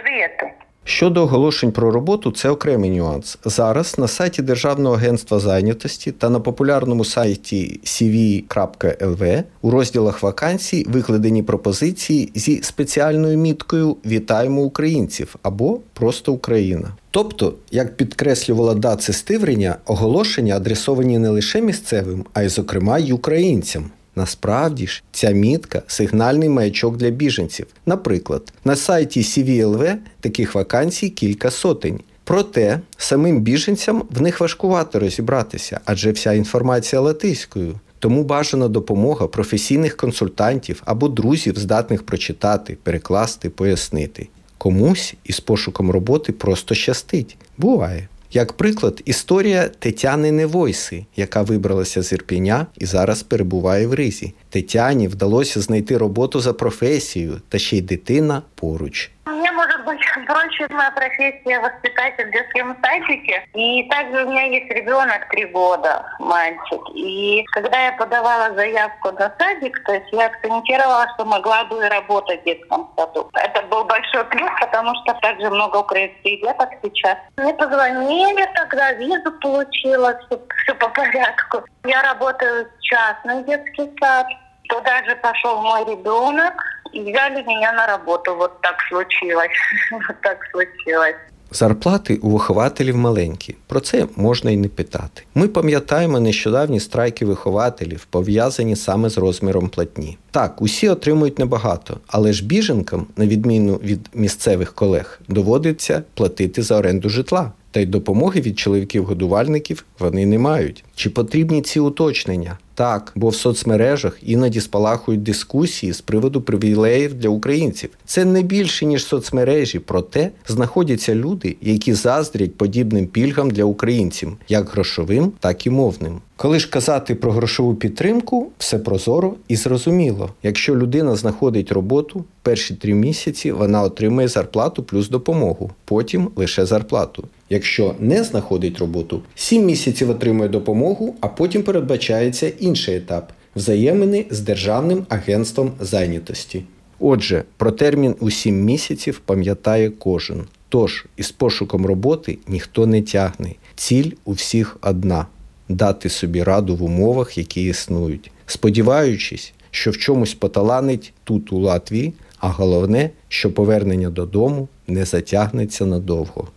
Щодо 0.90 1.24
оголошень 1.24 1.72
про 1.72 1.92
роботу, 1.92 2.32
це 2.32 2.50
окремий 2.50 2.90
нюанс. 2.90 3.38
Зараз 3.46 3.98
на 3.98 4.08
сайті 4.08 4.42
Державного 4.42 4.96
агентства 4.96 5.40
зайнятості 5.40 6.12
та 6.12 6.30
на 6.30 6.40
популярному 6.40 7.06
сайті 7.06 7.80
cv.lv 7.84 9.44
у 9.62 9.72
розділах 9.72 10.24
вакансій 10.24 10.86
викладені 10.90 11.44
пропозиції 11.44 12.32
зі 12.36 12.62
спеціальною 12.64 13.38
міткою 13.38 13.98
Вітаємо 14.06 14.62
українців 14.62 15.36
або 15.44 15.80
просто 15.94 16.34
Україна. 16.34 16.96
Тобто, 17.12 17.54
як 17.72 17.98
підкреслювала 17.98 18.74
Даце 18.74 19.14
Стивреня, 19.14 19.76
оголошення 19.86 20.56
адресовані 20.56 21.18
не 21.18 21.30
лише 21.30 21.62
місцевим, 21.62 22.26
а 22.34 22.42
й, 22.42 22.50
зокрема, 22.50 23.00
й 23.00 23.12
українцям. 23.12 23.92
Насправді 24.20 24.88
ж, 24.88 25.04
ця 25.12 25.32
мітка 25.32 25.82
сигнальний 25.88 26.50
маячок 26.50 26.98
для 26.98 27.10
біженців. 27.10 27.68
Наприклад, 27.86 28.54
на 28.66 28.76
сайті 28.76 29.22
CVLV 29.22 29.96
таких 30.20 30.56
вакансій 30.56 31.10
кілька 31.10 31.52
сотень. 31.52 32.00
Проте 32.24 32.80
самим 32.98 33.42
біженцям 33.42 34.04
в 34.10 34.22
них 34.22 34.40
важкувато 34.40 35.00
розібратися, 35.00 35.80
адже 35.86 36.12
вся 36.12 36.34
інформація 36.34 37.02
латиською. 37.02 37.80
Тому 38.00 38.24
бажана 38.24 38.68
допомога 38.68 39.28
професійних 39.28 39.98
консультантів 39.98 40.82
або 40.86 41.08
друзів, 41.08 41.60
здатних 41.60 42.04
прочитати, 42.04 42.78
перекласти, 42.84 43.50
пояснити. 43.50 44.28
Комусь 44.58 45.14
із 45.24 45.40
пошуком 45.40 45.92
роботи 45.92 46.34
просто 46.34 46.76
щастить. 46.76 47.38
Буває. 47.58 48.08
Як 48.32 48.54
приклад, 48.54 49.02
історія 49.06 49.70
Тетяни 49.80 50.32
Невойси, 50.32 51.06
яка 51.16 51.42
вибралася 51.42 52.02
з 52.02 52.12
Ірпіня 52.12 52.68
і 52.78 52.86
зараз 52.86 53.24
перебуває 53.24 53.88
в 53.88 53.94
Ризі. 53.94 54.34
Тетяні 54.51 55.09
вдалося 55.09 55.61
знайти 55.61 55.99
роботу 55.99 56.41
за 56.41 56.53
професією 56.53 57.41
та 57.49 57.59
ще 57.59 57.77
й 57.77 57.83
дитина 57.83 58.43
поруч. 58.55 59.11
Мне, 59.27 59.51
может 59.53 59.85
быть, 59.87 60.01
проще 60.27 60.67
моя 60.71 60.91
профессия 60.91 61.59
воспитатель 61.61 62.27
в 62.29 62.31
детском 62.31 62.77
садике. 62.83 63.47
И 63.55 63.89
также 63.89 64.25
у 64.25 64.31
меня 64.31 64.45
есть 64.45 64.71
ребенок 64.71 65.29
три 65.31 65.47
года, 65.47 66.05
мальчик. 66.21 66.81
И 66.95 67.45
когда 67.53 67.87
я 67.87 67.93
подавала 67.93 68.55
заявку 68.55 69.13
на 69.13 69.33
садик, 69.39 69.83
то 69.85 69.95
есть 69.95 70.07
я 70.13 70.27
акцентировала, 70.27 71.07
что 71.15 71.25
могла 71.25 71.65
бы 71.65 71.85
и 71.85 71.89
работать 71.89 72.43
в 72.43 72.45
детском 72.45 72.91
саду. 72.97 73.31
Это 73.35 73.63
был 73.63 73.85
большой 73.85 74.25
плюс, 74.27 74.51
потому 74.61 74.93
что 75.03 75.15
также 75.23 75.51
много 75.51 75.79
украинских 75.79 76.41
деток 76.43 76.69
сейчас. 76.83 77.17
Мне 77.37 77.55
позвонили, 77.55 78.47
тогда 78.55 78.93
визу 78.93 79.33
получила, 79.41 80.19
все, 80.27 80.39
все 80.63 80.75
по 80.75 80.89
порядку. 80.89 81.65
Я 81.85 82.03
работаю 82.03 82.67
в 82.67 82.83
частный 82.83 83.43
детский 83.45 83.91
сад. 84.01 84.27
Туда 84.70 85.04
же 85.08 85.16
пошел 85.16 85.62
мой 85.62 85.84
ребенок 85.86 86.54
и 86.94 87.02
взяли 87.02 87.42
меня 87.44 87.74
на 87.74 87.88
работу. 87.88 88.36
Вот 88.36 88.62
так 88.62 88.76
случилось. 88.90 89.58
Вот 90.08 90.22
так 90.22 90.38
случилось. 90.52 91.16
Зарплати 91.52 92.16
у 92.16 92.30
вихователів 92.30 92.98
маленькі. 92.98 93.56
Про 93.68 93.80
це 93.80 94.06
можна 94.16 94.52
й 94.52 94.58
не 94.58 94.68
питати. 94.68 95.24
Ми 95.36 95.48
пам'ятаємо 95.48 96.20
нещодавні 96.20 96.80
страйки 96.80 97.26
вихователів, 97.26 98.06
пов'язані 98.06 98.76
саме 98.76 99.10
з 99.10 99.18
розміром 99.18 99.70
платні. 99.70 100.18
Так, 100.32 100.62
усі 100.62 100.90
отримують 100.90 101.40
небагато, 101.40 101.98
але 102.08 102.34
ж 102.34 102.46
біженкам, 102.46 103.08
на 103.18 103.26
відміну 103.26 103.76
від 103.76 104.10
місцевих 104.14 104.74
колег, 104.74 105.20
доводиться 105.28 106.04
платити 106.14 106.62
за 106.62 106.78
оренду 106.78 107.10
житла. 107.10 107.52
Та 107.72 107.80
й 107.80 107.86
допомоги 107.86 108.42
від 108.42 108.60
чоловіків-годувальників 108.60 109.86
вони 110.00 110.26
не 110.26 110.40
мають. 110.40 110.84
Чи 110.96 111.10
потрібні 111.10 111.62
ці 111.62 111.80
уточнення? 111.80 112.58
Так, 112.80 113.12
бо 113.16 113.30
в 113.30 113.36
соцмережах 113.36 114.18
іноді 114.24 114.62
спалахують 114.62 115.24
дискусії 115.24 115.94
з 115.94 116.02
приводу 116.02 116.42
привілеїв 116.42 117.14
для 117.14 117.30
українців. 117.30 117.90
Це 118.06 118.26
не 118.26 118.42
більше 118.42 118.86
ніж 118.86 119.06
соцмережі, 119.06 119.80
проте 119.80 120.32
знаходяться 120.48 121.16
люди, 121.16 121.58
які 121.62 121.94
заздрять 121.94 122.58
подібним 122.58 123.08
пільгам 123.08 123.52
для 123.52 123.64
українців, 123.64 124.38
як 124.50 124.70
грошовим, 124.70 125.32
так 125.40 125.66
і 125.66 125.70
мовним. 125.70 126.22
Коли 126.36 126.60
ж 126.60 126.70
казати 126.70 127.16
про 127.16 127.32
грошову 127.32 127.76
підтримку, 127.76 128.52
все 128.58 128.80
прозоро 128.80 129.34
і 129.48 129.56
зрозуміло. 129.56 130.30
Якщо 130.44 130.76
людина 130.76 131.16
знаходить 131.16 131.72
роботу, 131.72 132.24
перші 132.42 132.76
три 132.76 132.94
місяці 132.94 133.52
вона 133.52 133.82
отримує 133.82 134.28
зарплату 134.28 134.84
плюс 134.84 135.10
допомогу, 135.10 135.72
потім 135.86 136.30
лише 136.36 136.66
зарплату. 136.66 137.24
Якщо 137.50 137.96
не 138.00 138.24
знаходить 138.24 138.78
роботу, 138.78 139.22
7 139.36 139.66
місяців 139.66 140.10
отримує 140.10 140.50
допомогу, 140.50 141.16
а 141.22 141.28
потім 141.28 141.64
передбачається 141.64 142.52
інший 142.70 142.96
етап 142.96 143.32
взаємини 143.56 144.26
з 144.30 144.40
Державним 144.40 145.06
агентством 145.10 145.72
зайнятості. 145.80 146.64
Отже, 147.00 147.44
про 147.58 147.72
термін 147.72 148.16
у 148.20 148.32
7 148.32 148.64
місяців 148.64 149.22
пам'ятає 149.26 149.90
кожен. 149.90 150.44
Тож 150.70 151.06
із 151.18 151.32
пошуком 151.32 151.86
роботи 151.86 152.38
ніхто 152.48 152.88
не 152.88 153.02
тягне. 153.02 153.56
Ціль 153.76 154.12
у 154.26 154.32
всіх 154.32 154.78
одна 154.82 155.26
дати 155.70 156.10
собі 156.10 156.44
раду 156.44 156.76
в 156.76 156.84
умовах, 156.84 157.38
які 157.38 157.64
існують, 157.64 158.32
сподіваючись, 158.46 159.54
що 159.72 159.92
в 159.92 159.98
чомусь 159.98 160.34
поталанить 160.34 161.14
тут, 161.24 161.54
у 161.54 161.60
Латвії, 161.60 162.14
а 162.40 162.50
головне, 162.50 163.10
що 163.28 163.52
повернення 163.52 164.10
додому 164.10 164.68
не 164.88 165.06
затягнеться 165.06 165.86
надовго. 165.86 166.48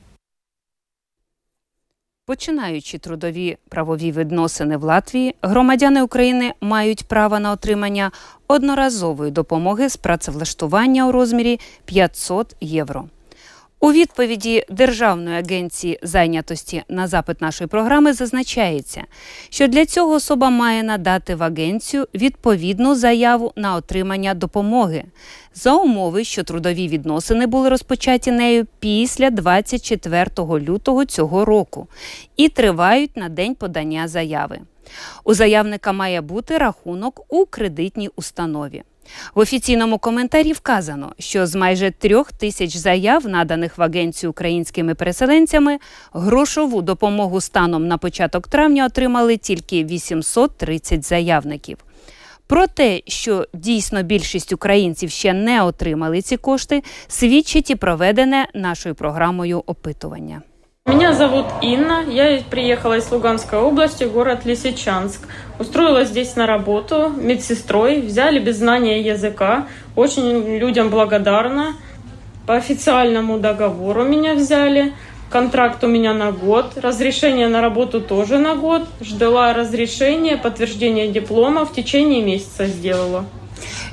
Починаючи 2.32 2.98
трудові 2.98 3.56
правові 3.68 4.12
відносини 4.12 4.76
в 4.76 4.82
Латвії, 4.82 5.34
громадяни 5.42 6.02
України 6.02 6.52
мають 6.60 7.04
право 7.04 7.38
на 7.38 7.52
отримання 7.52 8.10
одноразової 8.48 9.30
допомоги 9.30 9.88
з 9.88 9.96
працевлаштування 9.96 11.08
у 11.08 11.12
розмірі 11.12 11.60
500 11.84 12.56
євро. 12.60 13.04
У 13.82 13.92
відповіді 13.92 14.64
Державної 14.68 15.36
агенції 15.38 15.98
зайнятості 16.02 16.82
на 16.88 17.06
запит 17.06 17.40
нашої 17.40 17.68
програми 17.68 18.12
зазначається, 18.12 19.04
що 19.50 19.68
для 19.68 19.86
цього 19.86 20.14
особа 20.14 20.50
має 20.50 20.82
надати 20.82 21.34
в 21.34 21.42
агенцію 21.42 22.06
відповідну 22.14 22.94
заяву 22.94 23.52
на 23.56 23.74
отримання 23.74 24.34
допомоги 24.34 25.04
за 25.54 25.74
умови, 25.74 26.24
що 26.24 26.44
трудові 26.44 26.88
відносини 26.88 27.46
були 27.46 27.68
розпочаті 27.68 28.30
нею 28.30 28.66
після 28.78 29.30
24 29.30 30.30
лютого 30.38 31.04
цього 31.04 31.44
року 31.44 31.86
і 32.36 32.48
тривають 32.48 33.16
на 33.16 33.28
день 33.28 33.54
подання 33.54 34.08
заяви. 34.08 34.58
У 35.24 35.34
заявника 35.34 35.92
має 35.92 36.20
бути 36.20 36.58
рахунок 36.58 37.24
у 37.28 37.46
кредитній 37.46 38.10
установі. 38.16 38.82
В 39.34 39.38
офіційному 39.38 39.98
коментарі 39.98 40.52
вказано, 40.52 41.12
що 41.18 41.46
з 41.46 41.54
майже 41.54 41.90
трьох 41.90 42.32
тисяч 42.32 42.76
заяв, 42.76 43.26
наданих 43.26 43.78
в 43.78 43.82
агенцію 43.82 44.30
українськими 44.30 44.94
переселенцями, 44.94 45.78
грошову 46.12 46.82
допомогу 46.82 47.40
станом 47.40 47.88
на 47.88 47.98
початок 47.98 48.48
травня 48.48 48.86
отримали 48.86 49.36
тільки 49.36 49.84
830 49.84 51.04
заявників. 51.04 51.78
Про 52.46 52.66
те, 52.66 53.00
що 53.06 53.46
дійсно 53.54 54.02
більшість 54.02 54.52
українців 54.52 55.10
ще 55.10 55.32
не 55.32 55.62
отримали 55.62 56.22
ці 56.22 56.36
кошти, 56.36 56.82
свідчить 57.08 57.70
і 57.70 57.76
проведене 57.76 58.46
нашою 58.54 58.94
програмою 58.94 59.62
опитування. 59.66 60.42
Меня 60.84 61.12
зовут 61.12 61.46
Инна, 61.62 62.02
я 62.08 62.42
приехала 62.50 62.98
из 62.98 63.08
Луганской 63.08 63.56
области, 63.56 64.02
город 64.02 64.44
Лисичанск. 64.44 65.28
Устроилась 65.60 66.08
здесь 66.08 66.34
на 66.34 66.44
работу 66.44 67.08
медсестрой, 67.08 68.00
взяли 68.00 68.40
без 68.40 68.56
знания 68.56 69.00
языка, 69.00 69.68
очень 69.94 70.58
людям 70.58 70.90
благодарна. 70.90 71.76
По 72.48 72.56
официальному 72.56 73.38
договору 73.38 74.02
меня 74.02 74.34
взяли, 74.34 74.92
контракт 75.30 75.84
у 75.84 75.86
меня 75.86 76.14
на 76.14 76.32
год, 76.32 76.72
разрешение 76.76 77.46
на 77.46 77.60
работу 77.60 78.00
тоже 78.00 78.38
на 78.38 78.56
год. 78.56 78.82
Ждала 79.00 79.52
разрешения, 79.54 80.36
подтверждения 80.36 81.06
диплома, 81.06 81.64
в 81.64 81.72
течение 81.72 82.22
месяца 82.22 82.66
сделала. 82.66 83.24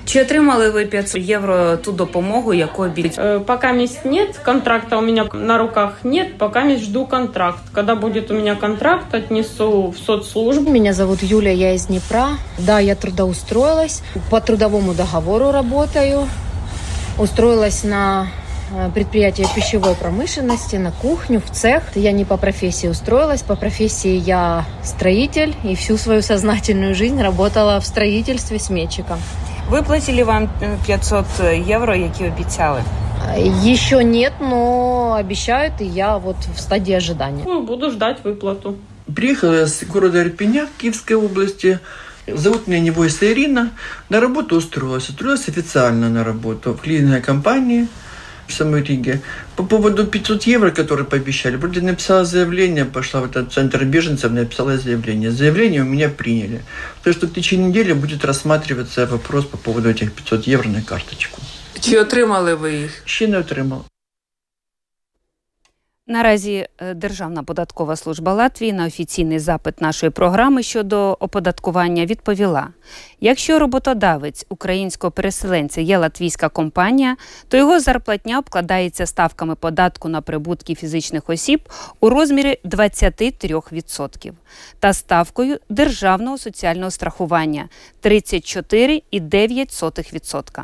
Чи 0.04 0.22
отримали 0.22 0.70
ви 0.70 0.86
500 0.86 1.20
євро 1.20 1.76
ту 1.76 1.92
допомогу, 1.92 2.54
яку 2.54 2.82
обіцяли? 2.82 3.36
Э, 3.36 3.40
Пока 3.40 3.72
мест 3.72 4.04
нет, 4.04 4.38
контракта 4.44 4.98
у 4.98 5.02
меня 5.02 5.28
на 5.34 5.58
руках 5.58 5.98
нет, 6.04 6.38
пока 6.38 6.64
мест 6.64 6.84
жду 6.84 7.06
контракт. 7.06 7.62
Когда 7.72 7.94
будет 7.94 8.30
у 8.30 8.34
меня 8.34 8.54
контракт, 8.54 9.14
отнесу 9.14 9.88
в 9.88 9.98
соцслужбу. 9.98 10.70
Меня 10.70 10.92
зовут 10.92 11.22
Юля, 11.22 11.50
я 11.50 11.72
из 11.72 11.86
Днепра. 11.86 12.26
Да, 12.58 12.80
я 12.80 12.94
трудоустроилась. 12.94 14.02
По 14.30 14.40
трудовому 14.40 14.94
договору 14.94 15.52
работаю. 15.52 16.28
Устроилась 17.18 17.84
на 17.84 18.26
э, 18.76 18.90
предприятие 18.94 19.46
пищевой 19.54 19.94
промышленности, 19.94 20.76
на 20.76 20.92
кухню, 20.92 21.40
в 21.40 21.50
цех. 21.50 21.82
Я 21.94 22.12
не 22.12 22.24
по 22.24 22.36
профессии 22.36 22.88
устроилась. 22.88 23.42
По 23.42 23.56
профессии 23.56 24.16
я 24.16 24.64
строитель 24.82 25.54
и 25.64 25.74
всю 25.74 25.96
свою 25.96 26.22
сознательную 26.22 26.94
жизнь 26.94 27.20
работала 27.22 27.80
в 27.80 27.86
строительстве 27.86 28.58
сметчиком. 28.58 29.18
Виплатили 29.71 30.23
вам 30.23 30.49
500 30.85 31.25
євро, 31.67 31.95
які 31.95 32.25
обіцяли? 32.25 32.81
Э, 33.37 33.71
Еще 33.73 34.03
нет, 34.03 34.33
но 34.41 35.17
обещают, 35.19 35.73
и 35.81 35.85
я 35.85 36.17
вот 36.17 36.35
в 36.55 36.59
стадии 36.59 36.93
ожидания. 36.95 37.43
Ну, 37.47 37.61
Буду 37.61 37.91
ждать 37.91 38.17
выплату. 38.23 38.73
Приехала 39.15 39.53
я 39.55 39.67
с 39.67 39.83
города 39.83 40.21
Ирпеня 40.21 40.67
Киевской 40.77 41.15
области. 41.15 41.79
Зовут 42.27 42.67
меня 42.67 42.79
Невойса 42.81 43.25
Ирина. 43.25 43.69
На 44.09 44.19
работу 44.19 44.55
устроилась. 44.55 45.09
Устроилась 45.09 45.49
официально 45.49 46.09
на 46.09 46.23
работу 46.23 46.71
в 46.73 46.81
клининговой 46.81 47.21
компании 47.21 47.87
самой 48.48 48.82
Риге. 48.82 49.20
По 49.56 49.64
поводу 49.64 50.06
500 50.06 50.46
евро, 50.46 50.70
которые 50.70 51.06
пообещали, 51.06 51.56
вроде 51.56 51.80
написала 51.80 52.24
заявление, 52.24 52.84
пошла 52.84 53.20
в 53.20 53.24
этот 53.24 53.52
центр 53.52 53.84
беженцев, 53.84 54.32
написала 54.32 54.78
заявление. 54.78 55.30
Заявление 55.30 55.82
у 55.82 55.86
меня 55.86 56.08
приняли. 56.08 56.60
То, 57.02 57.12
что 57.12 57.26
в 57.26 57.32
течение 57.32 57.68
недели 57.68 57.92
будет 57.92 58.24
рассматриваться 58.24 59.06
вопрос 59.06 59.44
по 59.44 59.56
поводу 59.56 59.88
этих 59.88 60.12
500 60.12 60.48
евро 60.48 60.68
на 60.68 60.82
карточку. 60.82 61.40
Чи 61.80 61.96
отримали 61.98 62.54
ви 62.54 62.74
їх? 62.74 63.02
Ще 63.04 63.26
не 63.28 63.38
отримав. 63.38 63.84
Наразі 66.11 66.67
е, 66.77 66.93
Державна 66.93 67.43
податкова 67.43 67.95
служба 67.95 68.33
Латвії 68.33 68.73
на 68.73 68.85
офіційний 68.85 69.39
запит 69.39 69.81
нашої 69.81 70.09
програми 70.09 70.63
щодо 70.63 71.17
оподаткування 71.19 72.05
відповіла: 72.05 72.67
якщо 73.19 73.59
роботодавець 73.59 74.45
українського 74.49 75.11
переселенця 75.11 75.81
є 75.81 75.97
латвійська 75.97 76.49
компанія, 76.49 77.17
то 77.47 77.57
його 77.57 77.79
зарплатня 77.79 78.39
обкладається 78.39 79.05
ставками 79.05 79.55
податку 79.55 80.09
на 80.09 80.21
прибутки 80.21 80.75
фізичних 80.75 81.29
осіб 81.29 81.61
у 81.99 82.09
розмірі 82.09 82.57
23% 82.65 84.31
та 84.79 84.93
ставкою 84.93 85.59
державного 85.69 86.37
соціального 86.37 86.91
страхування 86.91 87.69
34,9%. 88.03 90.63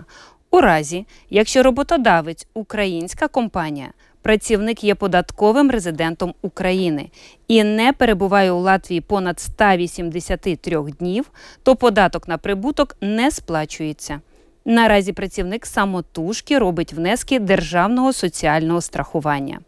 У 0.52 0.62
разі, 0.62 1.06
якщо 1.30 1.64
роботодавець 1.64 2.48
українська 2.54 3.28
компанія, 3.28 3.88
працівник 4.26 4.84
є 4.84 4.96
податковим 4.96 5.72
резидентом 5.72 6.34
України 6.42 7.10
і 7.48 7.64
не 7.64 7.94
перебуває 7.94 8.52
у 8.52 8.60
Латвії 8.60 9.02
понад 9.02 9.40
183 9.40 10.84
днів, 11.00 11.26
то 11.64 11.76
податок 11.76 12.28
на 12.28 12.38
прибуток 12.38 12.98
не 13.02 13.32
сплачується. 13.32 14.22
Наразі 14.66 15.14
працівник 15.14 15.66
самотужки 15.66 16.60
робить 16.60 16.94
внески 16.94 17.40
державного 17.40 18.14
соціального 18.14 18.82
страхування. 18.82 19.60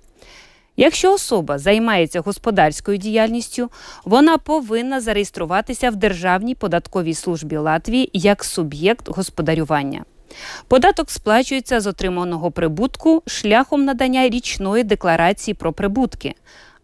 Якщо 0.78 1.14
особа 1.14 1.58
займається 1.58 2.22
господарською 2.22 2.98
діяльністю, 2.98 3.72
вона 4.06 4.38
повинна 4.38 5.02
зареєструватися 5.02 5.90
в 5.90 5.96
Державній 5.96 6.56
податковій 6.56 7.14
службі 7.14 7.58
Латвії 7.58 8.10
як 8.14 8.44
суб'єкт 8.44 9.10
господарювання. 9.10 10.04
Податок 10.68 11.12
сплачується 11.12 11.82
з 11.82 11.88
отриманого 11.88 12.52
прибутку 12.52 13.24
шляхом 13.28 13.86
надання 13.86 14.30
річної 14.30 14.84
декларації 14.84 15.56
про 15.56 15.74
прибутки, 15.74 16.36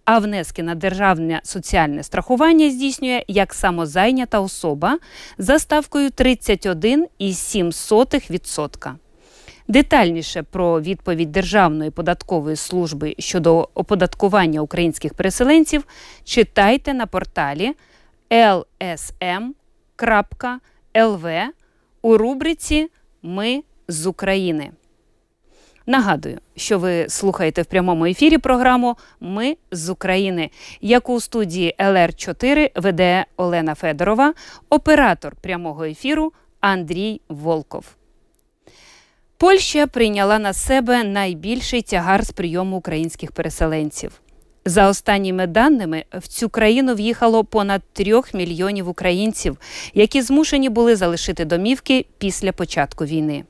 а 0.05 0.19
внески 0.19 0.63
на 0.63 0.75
державне 0.75 1.41
соціальне 1.43 2.03
страхування 2.03 2.69
здійснює 2.69 3.23
як 3.27 3.53
самозайнята 3.53 4.39
особа 4.39 4.97
за 5.37 5.59
ставкою 5.59 6.09
31,7%. 6.09 8.93
Детальніше 9.67 10.43
про 10.43 10.81
відповідь 10.81 11.31
Державної 11.31 11.91
податкової 11.91 12.55
служби 12.55 13.15
щодо 13.19 13.69
оподаткування 13.73 14.61
українських 14.61 15.13
переселенців 15.13 15.87
читайте 16.23 16.93
на 16.93 17.05
порталі 17.05 17.73
lsm.lv 18.31 19.53
у 22.01 22.17
рубриці 22.17 22.89
Ми 23.23 23.63
з 23.87 24.07
України. 24.07 24.71
Нагадую, 25.85 26.39
що 26.55 26.79
ви 26.79 27.09
слухаєте 27.09 27.61
в 27.61 27.65
прямому 27.65 28.05
ефірі 28.05 28.37
програму 28.37 28.97
Ми 29.19 29.57
з 29.71 29.89
України, 29.89 30.49
яку 30.81 31.13
у 31.13 31.19
студії 31.19 31.75
ЛР 31.81 32.15
4 32.15 32.71
веде 32.75 33.25
Олена 33.37 33.75
Федорова, 33.75 34.33
оператор 34.69 35.35
прямого 35.41 35.83
ефіру 35.83 36.33
Андрій 36.59 37.21
Волков. 37.29 37.85
Польща 39.37 39.87
прийняла 39.87 40.39
на 40.39 40.53
себе 40.53 41.03
найбільший 41.03 41.81
тягар 41.81 42.25
з 42.25 42.31
прийому 42.31 42.77
українських 42.77 43.31
переселенців. 43.31 44.22
За 44.65 44.89
останніми 44.89 45.47
даними, 45.47 46.03
в 46.13 46.27
цю 46.27 46.49
країну 46.49 46.95
в'їхало 46.95 47.43
понад 47.43 47.81
трьох 47.93 48.33
мільйонів 48.33 48.89
українців, 48.89 49.57
які 49.93 50.21
змушені 50.21 50.69
були 50.69 50.95
залишити 50.95 51.45
домівки 51.45 52.05
після 52.17 52.51
початку 52.51 53.05
війни. 53.05 53.43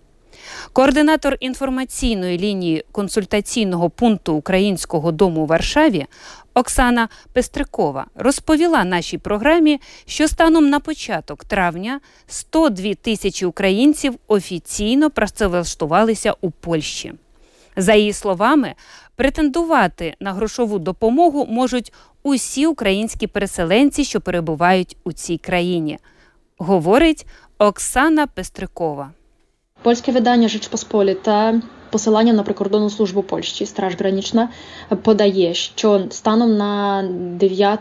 Координатор 0.74 1.38
інформаційної 1.40 2.40
лінії 2.40 2.86
консультаційного 2.92 3.90
пункту 3.90 4.34
Українського 4.34 5.12
дому 5.12 5.42
у 5.42 5.46
Варшаві 5.46 6.06
Оксана 6.54 7.10
Пестрикова 7.34 8.06
розповіла 8.16 8.84
нашій 8.84 9.18
програмі, 9.18 9.82
що 10.06 10.28
станом 10.28 10.70
на 10.70 10.80
початок 10.80 11.46
травня 11.46 12.00
102 12.28 12.94
тисячі 12.94 13.46
українців 13.46 14.16
офіційно 14.28 15.10
працевлаштувалися 15.10 16.34
у 16.42 16.52
Польщі. 16.52 17.14
За 17.76 17.94
її 17.94 18.14
словами, 18.14 18.76
претендувати 19.16 20.16
на 20.20 20.34
грошову 20.34 20.80
допомогу 20.80 21.46
можуть 21.46 21.94
усі 22.24 22.68
українські 22.68 23.28
переселенці, 23.28 24.04
що 24.04 24.22
перебувають 24.22 24.98
у 25.04 25.12
цій 25.12 25.38
країні, 25.38 26.00
говорить 26.58 27.26
Оксана 27.58 28.28
Пестрикова. 28.28 29.12
Польське 29.82 30.12
видання 30.12 30.48
Rzeczpospolite 30.48 31.62
посилання 31.90 32.34
на 32.34 32.44
прикордонну 32.44 32.90
службу 32.90 33.24
Польщі 33.24 33.66
Страж 33.66 33.96
Гранічна 33.96 34.50
подає, 35.02 35.54
що 35.54 36.06
станом 36.10 36.58
на 36.58 37.04
9 37.40 37.80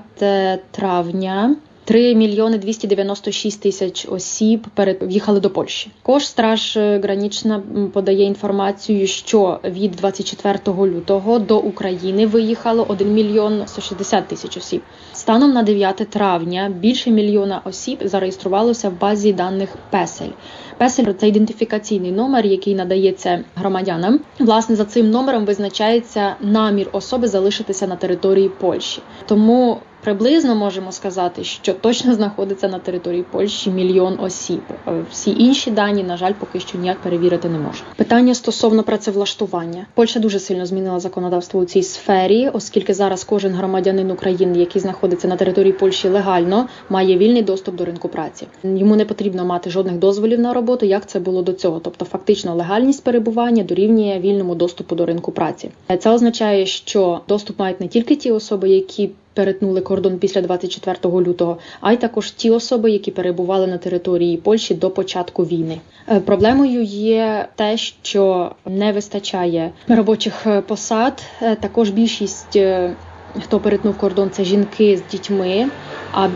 травня 0.70 1.56
3 1.84 2.14
мільйони 2.14 2.58
296 2.58 3.60
тисяч 3.62 4.06
осіб 4.10 4.66
в'їхали 5.00 5.40
до 5.40 5.50
Польщі. 5.50 5.90
Також 6.02 6.26
Страж 6.26 6.76
Гранічна 6.76 7.62
подає 7.92 8.24
інформацію, 8.24 9.06
що 9.06 9.60
від 9.64 9.90
24 9.90 10.58
лютого 10.66 11.38
до 11.38 11.58
України 11.58 12.26
виїхало 12.26 12.86
1 12.88 13.12
мільйон 13.12 13.62
160 13.66 14.28
тисяч 14.28 14.56
осіб. 14.56 14.82
Станом 15.12 15.52
на 15.52 15.62
9 15.62 15.96
травня 15.96 16.72
більше 16.78 17.10
мільйона 17.10 17.60
осіб 17.64 17.98
зареєструвалося 18.04 18.88
в 18.88 19.00
базі 19.00 19.32
даних 19.32 19.68
Песель. 19.90 20.30
Песель 20.78 21.12
це 21.18 21.28
ідентифікаційний 21.28 22.12
номер, 22.12 22.46
який 22.46 22.74
надається 22.74 23.44
громадянам. 23.54 24.20
Власне, 24.38 24.76
за 24.76 24.84
цим 24.84 25.10
номером 25.10 25.44
визначається 25.44 26.36
намір 26.40 26.88
особи 26.92 27.28
залишитися 27.28 27.86
на 27.86 27.96
території 27.96 28.48
Польщі. 28.48 29.00
Тому 29.26 29.78
Приблизно 30.04 30.54
можемо 30.54 30.92
сказати, 30.92 31.44
що 31.44 31.74
точно 31.74 32.14
знаходиться 32.14 32.68
на 32.68 32.78
території 32.78 33.24
Польщі 33.30 33.70
мільйон 33.70 34.18
осіб. 34.20 34.60
Е, 34.88 35.04
всі 35.10 35.30
інші 35.30 35.70
дані, 35.70 36.02
на 36.02 36.16
жаль, 36.16 36.32
поки 36.38 36.60
що 36.60 36.78
ніяк 36.78 36.98
перевірити 36.98 37.48
не 37.48 37.58
можна. 37.58 37.86
Питання 37.96 38.34
стосовно 38.34 38.82
працевлаштування. 38.82 39.86
Польща 39.94 40.20
дуже 40.20 40.38
сильно 40.38 40.66
змінила 40.66 41.00
законодавство 41.00 41.60
у 41.60 41.64
цій 41.64 41.82
сфері, 41.82 42.48
оскільки 42.52 42.94
зараз 42.94 43.24
кожен 43.24 43.52
громадянин 43.52 44.10
України, 44.10 44.58
який 44.58 44.82
знаходиться 44.82 45.28
на 45.28 45.36
території 45.36 45.72
Польщі 45.72 46.08
легально, 46.08 46.68
має 46.90 47.18
вільний 47.18 47.42
доступ 47.42 47.74
до 47.74 47.84
ринку 47.84 48.08
праці. 48.08 48.46
Йому 48.64 48.96
не 48.96 49.04
потрібно 49.04 49.44
мати 49.44 49.70
жодних 49.70 49.96
дозволів 49.96 50.40
на 50.40 50.52
роботу, 50.52 50.86
як 50.86 51.06
це 51.06 51.20
було 51.20 51.42
до 51.42 51.52
цього. 51.52 51.80
Тобто, 51.80 52.04
фактично, 52.04 52.54
легальність 52.54 53.04
перебування 53.04 53.64
дорівнює 53.64 54.20
вільному 54.20 54.54
доступу 54.54 54.94
до 54.94 55.06
ринку 55.06 55.32
праці. 55.32 55.70
Це 55.98 56.10
означає, 56.10 56.66
що 56.66 57.20
доступ 57.28 57.58
мають 57.58 57.80
не 57.80 57.88
тільки 57.88 58.16
ті 58.16 58.30
особи, 58.30 58.68
які 58.68 59.10
перетнули 59.34 59.80
кордон 59.80 60.18
після 60.18 60.40
24 60.42 60.98
лютого, 61.04 61.58
а 61.80 61.92
й 61.92 61.96
також 61.96 62.30
ті 62.30 62.50
особи, 62.50 62.90
які 62.90 63.10
перебували 63.10 63.66
на 63.66 63.78
території 63.78 64.36
Польщі 64.36 64.74
до 64.74 64.90
початку 64.90 65.44
війни. 65.44 65.80
Е, 66.08 66.20
проблемою 66.20 66.82
є 66.82 67.48
те, 67.54 67.76
що 67.76 68.52
не 68.66 68.92
вистачає 68.92 69.70
робочих 69.88 70.46
е, 70.46 70.60
посад. 70.60 71.22
Е, 71.42 71.56
також 71.56 71.90
більшість 71.90 72.58
хто 73.40 73.60
перетнув 73.60 73.98
кордон, 73.98 74.30
це 74.30 74.44
жінки 74.44 74.96
з 74.96 75.12
дітьми. 75.12 75.68
А 76.12 76.28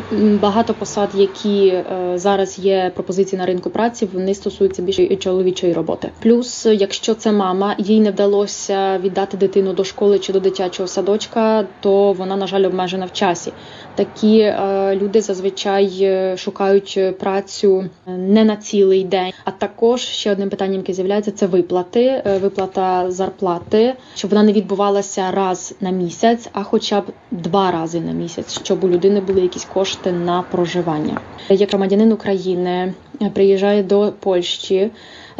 багато 0.43 0.75
посад, 0.75 1.09
які 1.15 1.67
е, 1.67 1.85
зараз 2.15 2.59
є 2.59 2.93
пропозиції 2.95 3.39
на 3.39 3.47
ринку 3.47 3.71
праці, 3.71 4.09
вони 4.13 4.35
стосуються 4.35 4.83
більше 4.83 5.17
чоловічої 5.17 5.73
роботи. 5.73 6.11
Плюс, 6.23 6.67
якщо 6.67 7.15
це 7.15 7.33
мама, 7.33 7.75
їй 7.79 8.01
не 8.01 8.11
вдалося 8.11 8.99
віддати 8.99 9.37
дитину 9.37 9.73
до 9.73 9.85
школи 9.85 10.19
чи 10.19 10.33
до 10.33 10.41
дитячого 10.41 10.87
садочка, 10.87 11.67
то 11.81 12.13
вона 12.13 12.37
на 12.37 12.47
жаль 12.47 12.65
обмежена 12.65 13.07
в 13.07 13.13
часі. 13.13 13.53
Такі 13.95 14.39
е, 14.39 14.97
люди 15.03 15.21
зазвичай 15.21 15.99
е, 16.03 16.37
шукають 16.37 17.01
працю 17.19 17.85
не 18.07 18.45
на 18.45 18.57
цілий 18.57 19.05
день. 19.05 19.33
А 19.45 19.51
також 19.51 20.01
ще 20.01 20.33
одним 20.33 20.51
питанням, 20.51 20.77
яке 20.77 20.93
з'являється, 20.93 21.31
це 21.31 21.47
виплати, 21.47 22.23
виплата 22.43 23.11
зарплати, 23.11 23.95
щоб 24.15 24.31
вона 24.31 24.43
не 24.43 24.53
відбувалася 24.53 25.31
раз 25.31 25.75
на 25.81 25.91
місяць, 25.91 26.49
а 26.53 26.63
хоча 26.87 27.01
б 27.01 27.05
два 27.31 27.71
рази 27.71 28.01
на 28.01 28.13
місяць, 28.13 28.61
щоб 28.65 28.85
у 28.85 28.89
людини 28.89 29.21
були 29.21 29.41
якісь 29.41 29.65
кошти 29.65 30.13
на 30.13 30.43
проживання. 30.43 31.21
Як 31.49 31.69
громадянин 31.71 32.13
України 32.13 32.95
приїжджає 33.35 33.83
до 33.83 34.13
Польщі, 34.21 34.91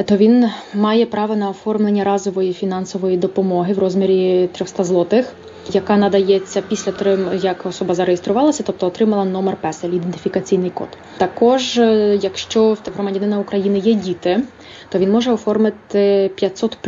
то 0.05 0.17
він 0.17 0.51
має 0.75 1.07
право 1.07 1.37
на 1.37 1.51
оформлення 1.51 2.05
разової 2.05 2.53
фінансової 2.53 3.17
допомоги 3.17 3.75
в 3.75 3.79
розмірі 3.79 4.49
300 4.53 4.85
злотих. 4.85 5.33
Яка 5.73 5.97
надається 5.97 6.63
після 6.69 6.93
того, 6.93 7.35
як 7.43 7.67
особа 7.67 7.95
зареєструвалася, 7.95 8.63
тобто 8.63 8.87
отримала 8.87 9.25
номер 9.25 9.57
песель, 9.57 9.89
ідентифікаційний 9.89 10.71
код. 10.71 10.89
Також, 11.19 11.79
е, 11.79 12.19
якщо 12.23 12.73
в 12.73 12.79
громадянина 12.95 13.39
України 13.39 13.79
є 13.79 13.95
діти, 13.95 14.43
то 14.89 14.99
він 14.99 15.13
може 15.13 15.33
оформити 15.33 16.31
500 16.37 16.79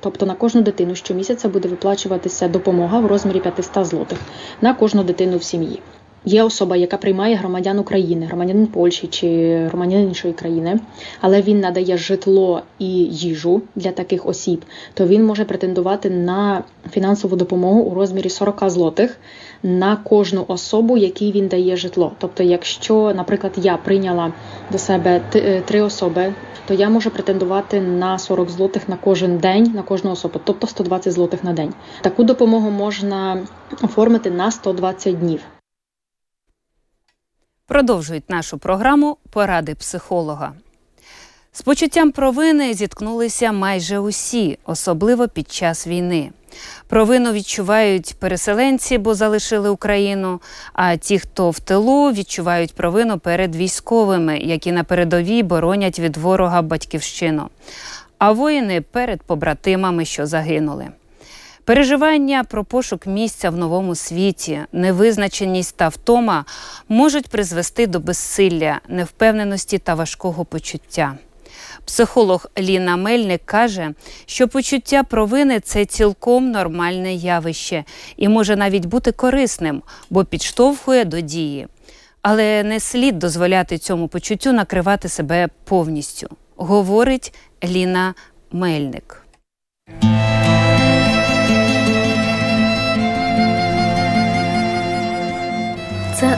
тобто 0.00 0.26
на 0.26 0.34
кожну 0.34 0.62
дитину 0.62 0.94
щомісяця 0.94 1.48
буде 1.48 1.68
виплачуватися 1.68 2.48
допомога 2.48 3.00
в 3.00 3.06
розмірі 3.06 3.40
500 3.40 3.86
злотих 3.86 4.18
на 4.60 4.74
кожну 4.74 5.04
дитину 5.04 5.36
в 5.36 5.42
сім'ї 5.42 5.82
є 6.24 6.42
особа, 6.42 6.76
яка 6.76 6.96
приймає 6.96 7.36
громадян 7.36 7.78
України, 7.78 8.26
громадянин 8.26 8.66
Польщі 8.66 9.06
чи 9.06 9.56
громадянин 9.68 10.08
іншої 10.08 10.34
країни, 10.34 10.80
але 11.20 11.42
він 11.42 11.60
надає 11.60 11.96
житло 11.96 12.62
і 12.78 12.86
їжу 13.04 13.62
для 13.76 13.90
таких 13.90 14.26
осіб, 14.26 14.64
то 14.94 15.06
він 15.06 15.24
може 15.24 15.44
претендувати 15.44 16.10
на 16.10 16.62
фінансову 16.90 17.36
допомогу 17.36 17.80
у 17.80 17.94
розмірі 17.94 18.28
40 18.28 18.70
злотих 18.70 19.16
на 19.62 19.96
кожну 19.96 20.44
особу, 20.48 20.96
якій 20.96 21.32
він 21.32 21.48
дає 21.48 21.76
житло. 21.76 22.12
Тобто, 22.18 22.42
якщо, 22.42 23.12
наприклад, 23.16 23.52
я 23.56 23.76
прийняла 23.76 24.32
до 24.72 24.78
себе 24.78 25.20
е, 25.34 25.60
три 25.60 25.80
особи. 25.80 26.32
То 26.66 26.74
я 26.74 26.88
можу 26.88 27.10
претендувати 27.10 27.80
на 27.80 28.18
40 28.18 28.50
злотих 28.50 28.88
на 28.88 28.96
кожен 28.96 29.38
день 29.38 29.72
на 29.74 29.82
кожну 29.82 30.10
особу, 30.10 30.40
тобто 30.44 30.66
120 30.66 31.12
злотих 31.12 31.44
на 31.44 31.52
день. 31.52 31.74
Таку 32.00 32.24
допомогу 32.24 32.70
можна 32.70 33.46
оформити 33.82 34.30
на 34.30 34.50
120 34.50 35.18
днів. 35.18 35.40
Продовжують 37.66 38.30
нашу 38.30 38.58
програму 38.58 39.16
Поради 39.30 39.74
психолога. 39.74 40.52
З 41.52 41.62
почуттям 41.62 42.12
провини 42.12 42.74
зіткнулися 42.74 43.52
майже 43.52 43.98
усі, 43.98 44.58
особливо 44.64 45.28
під 45.28 45.52
час 45.52 45.86
війни. 45.86 46.30
Провину 46.88 47.32
відчувають 47.32 48.16
переселенці, 48.18 48.98
бо 48.98 49.14
залишили 49.14 49.70
Україну. 49.70 50.40
А 50.72 50.96
ті, 50.96 51.18
хто 51.18 51.50
в 51.50 51.60
тилу, 51.60 52.12
відчувають 52.12 52.74
провину 52.74 53.18
перед 53.18 53.56
військовими, 53.56 54.38
які 54.38 54.72
на 54.72 54.84
передовій 54.84 55.42
боронять 55.42 55.98
від 55.98 56.16
ворога 56.16 56.62
батьківщину. 56.62 57.48
А 58.18 58.32
воїни 58.32 58.80
перед 58.80 59.22
побратимами, 59.22 60.04
що 60.04 60.26
загинули. 60.26 60.88
Переживання 61.64 62.44
про 62.44 62.64
пошук 62.64 63.06
місця 63.06 63.50
в 63.50 63.56
новому 63.56 63.94
світі, 63.94 64.60
невизначеність 64.72 65.76
та 65.76 65.88
втома 65.88 66.44
можуть 66.88 67.28
призвести 67.28 67.86
до 67.86 68.00
безсилля, 68.00 68.80
невпевненості 68.88 69.78
та 69.78 69.94
важкого 69.94 70.44
почуття. 70.44 71.18
Психолог 71.84 72.46
Ліна 72.58 72.96
Мельник 72.96 73.40
каже, 73.44 73.94
що 74.26 74.48
почуття 74.48 75.02
провини 75.02 75.60
це 75.60 75.84
цілком 75.84 76.50
нормальне 76.50 77.14
явище 77.14 77.84
і 78.16 78.28
може 78.28 78.56
навіть 78.56 78.84
бути 78.84 79.12
корисним, 79.12 79.82
бо 80.10 80.24
підштовхує 80.24 81.04
до 81.04 81.20
дії. 81.20 81.66
Але 82.22 82.62
не 82.62 82.80
слід 82.80 83.18
дозволяти 83.18 83.78
цьому 83.78 84.08
почуттю 84.08 84.52
накривати 84.52 85.08
себе 85.08 85.48
повністю, 85.64 86.28
говорить 86.56 87.34
Ліна 87.64 88.14
Мельник. 88.52 89.26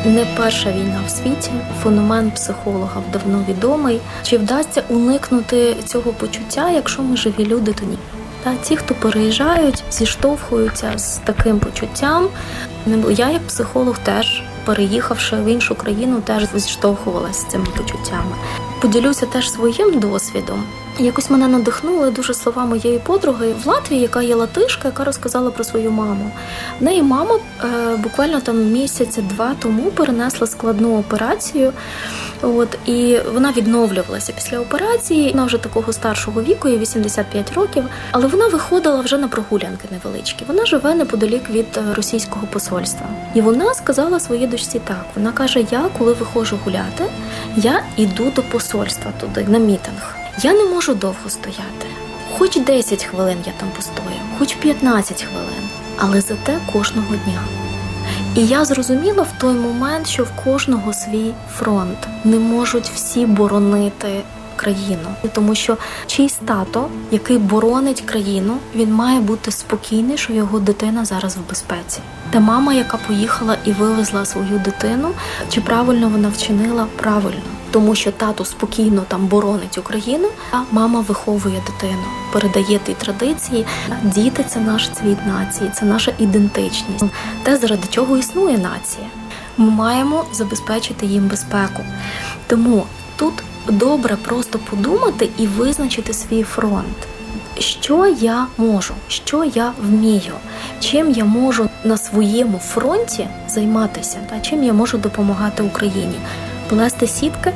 Не 0.06 0.26
перша 0.36 0.72
війна 0.72 1.00
в 1.06 1.10
світі. 1.10 1.50
Феномен 1.82 2.30
психологів 2.30 3.02
давно 3.12 3.44
відомий. 3.48 4.00
Чи 4.22 4.38
вдасться 4.38 4.82
уникнути 4.88 5.76
цього 5.84 6.12
почуття, 6.12 6.70
якщо 6.70 7.02
ми 7.02 7.16
живі 7.16 7.46
люди, 7.46 7.72
то 7.72 7.84
ні. 7.86 7.98
Та 8.44 8.54
ті, 8.54 8.76
хто 8.76 8.94
переїжджають, 8.94 9.84
зіштовхуються 9.90 10.98
з 10.98 11.16
таким 11.16 11.58
почуттям. 11.58 12.28
Я, 13.10 13.30
як 13.30 13.46
психолог, 13.46 13.98
теж 13.98 14.42
переїхавши 14.64 15.36
в 15.36 15.46
іншу 15.46 15.74
країну, 15.74 16.20
теж 16.20 16.42
зіштовхувалася 16.54 17.40
з 17.40 17.50
цими 17.50 17.66
почуттями. 17.76 18.36
Поділюся 18.80 19.26
теж 19.26 19.50
своїм 19.50 20.00
досвідом. 20.00 20.64
Якось 20.98 21.30
мене 21.30 21.48
надихнули 21.48 22.10
дуже 22.10 22.34
слова 22.34 22.64
моєї 22.64 22.98
подруги 22.98 23.54
в 23.64 23.66
Латвії, 23.66 24.00
яка 24.00 24.22
є 24.22 24.34
латишка, 24.34 24.88
яка 24.88 25.04
розказала 25.04 25.50
про 25.50 25.64
свою 25.64 25.90
маму. 25.90 26.30
В 26.80 26.84
неї 26.84 27.02
мама 27.02 27.38
е, 27.64 27.96
буквально 27.96 28.40
там 28.40 28.72
місяця-два 28.72 29.54
тому 29.58 29.90
перенесла 29.90 30.46
складну 30.46 30.98
операцію. 30.98 31.72
От 32.42 32.78
і 32.86 33.18
вона 33.34 33.52
відновлювалася 33.52 34.32
після 34.32 34.60
операції. 34.60 35.32
Вона 35.32 35.44
вже 35.44 35.58
такого 35.58 35.92
старшого 35.92 36.42
віку, 36.42 36.68
їй 36.68 36.78
85 36.78 37.52
років, 37.52 37.84
але 38.10 38.26
вона 38.26 38.48
виходила 38.48 39.00
вже 39.00 39.18
на 39.18 39.28
прогулянки 39.28 39.88
невеличкі. 39.90 40.44
Вона 40.48 40.66
живе 40.66 40.94
неподалік 40.94 41.50
від 41.50 41.66
е, 41.76 41.94
російського 41.94 42.46
посольства. 42.46 43.06
І 43.34 43.40
вона 43.40 43.74
сказала 43.74 44.20
своїй 44.20 44.46
дочці 44.46 44.80
так: 44.84 45.04
вона 45.16 45.32
каже: 45.32 45.64
Я, 45.70 45.84
коли 45.98 46.12
виходжу 46.12 46.58
гуляти, 46.64 47.04
я 47.56 47.82
йду 47.96 48.32
до 48.36 48.42
посольства 48.42 49.12
туди 49.20 49.46
на 49.48 49.58
мітинг. 49.58 50.25
Я 50.42 50.52
не 50.52 50.64
можу 50.64 50.94
довго 50.94 51.30
стояти. 51.30 51.86
Хоч 52.38 52.56
10 52.56 53.04
хвилин 53.04 53.38
я 53.46 53.52
там 53.58 53.68
постою, 53.76 54.20
хоч 54.38 54.54
15 54.54 55.22
хвилин, 55.22 55.68
але 55.96 56.20
зате 56.20 56.58
кожного 56.72 57.14
дня. 57.24 57.42
І 58.34 58.46
я 58.46 58.64
зрозуміла 58.64 59.22
в 59.22 59.40
той 59.40 59.54
момент, 59.54 60.08
що 60.08 60.24
в 60.24 60.30
кожного 60.44 60.92
свій 60.92 61.32
фронт 61.58 61.98
не 62.24 62.38
можуть 62.38 62.90
всі 62.94 63.26
боронити 63.26 64.22
країну, 64.56 65.08
тому 65.34 65.54
що 65.54 65.76
чийсь 66.06 66.38
тато, 66.46 66.88
який 67.10 67.38
боронить 67.38 68.00
країну, 68.00 68.56
він 68.74 68.92
має 68.92 69.20
бути 69.20 69.50
спокійний, 69.50 70.18
що 70.18 70.32
його 70.32 70.58
дитина 70.58 71.04
зараз 71.04 71.36
в 71.36 71.48
безпеці. 71.48 72.00
Та 72.30 72.40
мама, 72.40 72.74
яка 72.74 72.96
поїхала 72.96 73.56
і 73.64 73.72
вивезла 73.72 74.24
свою 74.24 74.58
дитину, 74.58 75.08
чи 75.50 75.60
правильно 75.60 76.08
вона 76.08 76.28
вчинила 76.28 76.86
правильно 76.96 77.55
тому 77.76 77.94
що 77.94 78.12
тато 78.12 78.44
спокійно 78.44 79.04
там 79.08 79.26
боронить 79.26 79.78
Україну, 79.78 80.28
а 80.52 80.56
мама 80.72 81.00
виховує 81.00 81.62
дитину, 81.66 82.02
передає 82.32 82.78
ті 82.78 82.94
традиції. 82.94 83.66
Діти 84.02 84.44
це 84.48 84.60
наш 84.60 84.88
цвіт 84.88 85.18
нації, 85.26 85.70
це 85.74 85.84
наша 85.84 86.12
ідентичність, 86.18 87.04
те, 87.42 87.56
заради 87.56 87.82
чого 87.90 88.16
існує 88.16 88.58
нація. 88.58 89.06
Ми 89.56 89.70
маємо 89.70 90.24
забезпечити 90.32 91.06
їм 91.06 91.28
безпеку. 91.28 91.82
Тому 92.46 92.84
тут 93.16 93.34
добре 93.68 94.16
просто 94.16 94.58
подумати 94.58 95.28
і 95.38 95.46
визначити 95.46 96.12
свій 96.12 96.42
фронт. 96.42 96.96
Що 97.58 98.06
я 98.20 98.46
можу, 98.58 98.94
що 99.08 99.44
я 99.44 99.72
вмію, 99.82 100.34
чим 100.80 101.10
я 101.10 101.24
можу 101.24 101.68
на 101.84 101.96
своєму 101.96 102.58
фронті 102.58 103.28
займатися, 103.48 104.18
та 104.30 104.40
чим 104.40 104.64
я 104.64 104.72
можу 104.72 104.98
допомагати 104.98 105.62
Україні, 105.62 106.14
плести 106.68 107.06
сітки, 107.06 107.52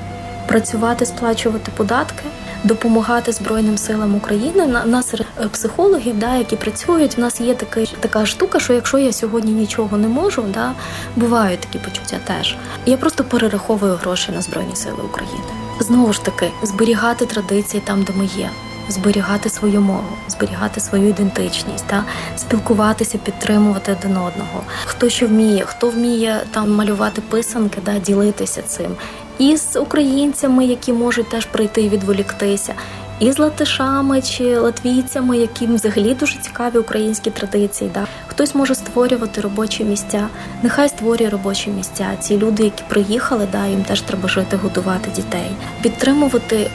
працювати, 0.50 1.06
сплачувати 1.06 1.70
податки. 1.76 2.24
Допомагати 2.64 3.32
Збройним 3.32 3.78
силам 3.78 4.14
України 4.14 4.66
на 4.66 4.84
нас 4.84 5.14
е, 5.14 5.48
психологів, 5.52 6.18
да, 6.18 6.36
які 6.36 6.56
працюють. 6.56 7.18
У 7.18 7.20
нас 7.20 7.40
є 7.40 7.54
така 7.54 7.84
така 8.00 8.26
штука, 8.26 8.60
що 8.60 8.72
якщо 8.72 8.98
я 8.98 9.12
сьогодні 9.12 9.52
нічого 9.52 9.96
не 9.96 10.08
можу, 10.08 10.42
да 10.42 10.72
бувають 11.16 11.60
такі 11.60 11.78
почуття 11.78 12.16
теж. 12.24 12.56
Я 12.86 12.96
просто 12.96 13.24
перераховую 13.24 13.94
гроші 13.94 14.32
на 14.32 14.42
Збройні 14.42 14.76
Сили 14.76 15.02
України. 15.04 15.44
Знову 15.80 16.12
ж 16.12 16.24
таки, 16.24 16.50
зберігати 16.62 17.26
традиції 17.26 17.82
там, 17.86 18.02
де 18.02 18.12
ми 18.12 18.24
є 18.24 18.50
зберігати 18.88 19.48
свою 19.48 19.80
мову, 19.80 20.16
зберігати 20.28 20.80
свою 20.80 21.08
ідентичність, 21.08 21.86
та 21.86 22.04
спілкуватися, 22.36 23.18
підтримувати 23.18 23.92
один 23.92 24.10
одного. 24.10 24.62
Хто 24.84 25.08
що 25.08 25.26
вміє, 25.26 25.64
хто 25.66 25.90
вміє 25.90 26.40
там 26.50 26.74
малювати 26.74 27.20
писанки, 27.20 27.80
да, 27.84 27.98
ділитися 27.98 28.62
цим. 28.62 28.96
І 29.40 29.56
з 29.56 29.80
українцями, 29.80 30.64
які 30.64 30.92
можуть 30.92 31.28
теж 31.28 31.46
прийти 31.46 31.82
і 31.82 31.88
відволіктися, 31.88 32.74
і 33.20 33.32
з 33.32 33.38
латишами 33.38 34.22
чи 34.22 34.58
латвійцями, 34.58 35.38
яким 35.38 35.74
взагалі 35.74 36.14
дуже 36.14 36.38
цікаві 36.38 36.78
українські 36.78 37.30
традиції. 37.30 37.90
Да? 37.94 38.06
Хтось 38.26 38.54
може 38.54 38.74
створювати 38.74 39.40
робочі 39.40 39.84
місця, 39.84 40.28
нехай 40.62 40.88
створює 40.88 41.28
робочі 41.28 41.70
місця. 41.70 42.10
Ці 42.20 42.38
люди, 42.38 42.64
які 42.64 42.82
приїхали, 42.88 43.48
да, 43.52 43.66
їм 43.66 43.84
теж 43.84 44.00
треба 44.00 44.28
жити, 44.28 44.56
годувати 44.56 45.10
дітей, 45.16 45.50
підтримувати 45.82 46.70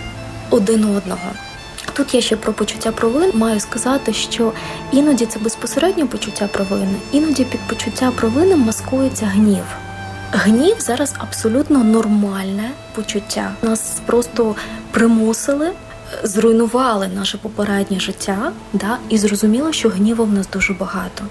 один 0.49 0.83
одного. 0.83 1.29
Тут 1.93 2.13
я 2.13 2.21
ще 2.21 2.35
про 2.35 2.53
почуття 2.53 2.91
провини 2.91 3.31
маю 3.33 3.59
сказати, 3.59 4.13
що 4.13 4.51
іноді 4.91 5.25
це 5.25 5.39
безпосередньо 5.39 6.07
почуття 6.07 6.47
провини, 6.47 6.95
іноді 7.11 7.43
під 7.43 7.59
почуття 7.59 8.11
провини 8.15 8.55
маскується 8.55 9.25
гнів. 9.25 9.65
Гнів 10.37 10.75
зараз 10.79 11.13
абсолютно 11.17 11.83
нормальне 11.83 12.71
почуття. 12.95 13.51
Нас 13.61 14.01
просто 14.05 14.55
примусили, 14.91 15.71
зруйнували 16.23 17.07
наше 17.07 17.37
попереднє 17.37 17.99
життя, 17.99 18.51
да, 18.73 18.97
і 19.09 19.17
зрозуміло, 19.17 19.73
що 19.73 19.89
гніву 19.89 20.25
в 20.25 20.33
нас 20.33 20.47
дуже 20.53 20.73
багато. 20.73 21.23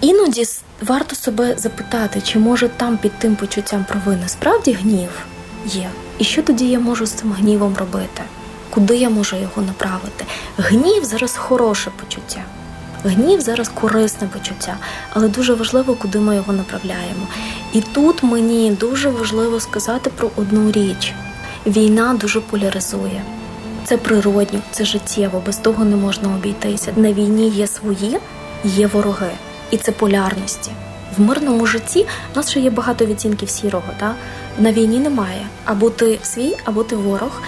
Іноді 0.00 0.44
варто 0.82 1.16
себе 1.16 1.54
запитати, 1.58 2.20
чи 2.24 2.38
може 2.38 2.68
там 2.68 2.98
під 2.98 3.12
тим 3.18 3.36
почуттям 3.36 3.84
провини 3.88 4.28
справді 4.28 4.72
гнів 4.72 5.10
є, 5.66 5.90
і 6.18 6.24
що 6.24 6.42
тоді 6.42 6.68
я 6.70 6.80
можу 6.80 7.06
з 7.06 7.10
цим 7.10 7.32
гнівом 7.32 7.76
робити 7.76 8.22
куди 8.74 8.96
я 8.96 9.10
можу 9.10 9.36
його 9.36 9.62
направити. 9.62 10.24
Гнів 10.58 11.04
зараз 11.04 11.36
хороше 11.36 11.90
почуття. 11.90 12.40
Гнів 13.04 13.40
зараз 13.40 13.68
корисне 13.68 14.28
почуття, 14.28 14.76
але 15.12 15.28
дуже 15.28 15.54
важливо, 15.54 15.94
куди 15.94 16.18
ми 16.18 16.36
його 16.36 16.52
направляємо. 16.52 17.26
І 17.72 17.80
тут 17.80 18.22
мені 18.22 18.70
дуже 18.70 19.10
важливо 19.10 19.60
сказати 19.60 20.10
про 20.16 20.30
одну 20.36 20.72
річ: 20.72 21.14
війна 21.66 22.14
дуже 22.20 22.40
поляризує. 22.40 23.22
Це 23.84 23.96
природньо, 23.96 24.60
це 24.70 24.84
життєво, 24.84 25.42
без 25.46 25.56
того 25.56 25.84
не 25.84 25.96
можна 25.96 26.34
обійтися. 26.34 26.92
На 26.96 27.12
війні 27.12 27.48
є 27.48 27.66
свої, 27.66 28.18
є 28.64 28.86
вороги, 28.86 29.30
і 29.70 29.76
це 29.76 29.92
полярності. 29.92 30.70
В 31.16 31.20
мирному 31.20 31.66
житті 31.66 32.06
в 32.32 32.36
нас 32.36 32.50
ще 32.50 32.60
є 32.60 32.70
багато 32.70 33.06
відтінків 33.06 33.50
сірого. 33.50 33.88
Та? 34.00 34.14
На 34.58 34.72
війні 34.72 34.98
немає. 34.98 35.46
Або 35.64 35.90
ти 35.90 36.18
свій, 36.22 36.56
або 36.64 36.82
ти 36.84 36.96
ворог. 36.96 37.42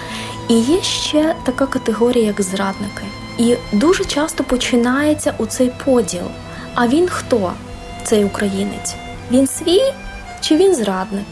І 0.49 0.53
є 0.53 0.81
ще 0.81 1.35
така 1.43 1.65
категорія, 1.65 2.25
як 2.25 2.41
зрадники. 2.41 3.03
І 3.37 3.55
дуже 3.71 4.05
часто 4.05 4.43
починається 4.43 5.33
у 5.37 5.45
цей 5.45 5.71
поділ. 5.85 6.25
А 6.75 6.87
він 6.87 7.09
хто? 7.09 7.53
Цей 8.03 8.25
українець? 8.25 8.95
Він 9.31 9.47
свій 9.47 9.93
чи 10.41 10.57
він 10.57 10.75
зрадник? 10.75 11.25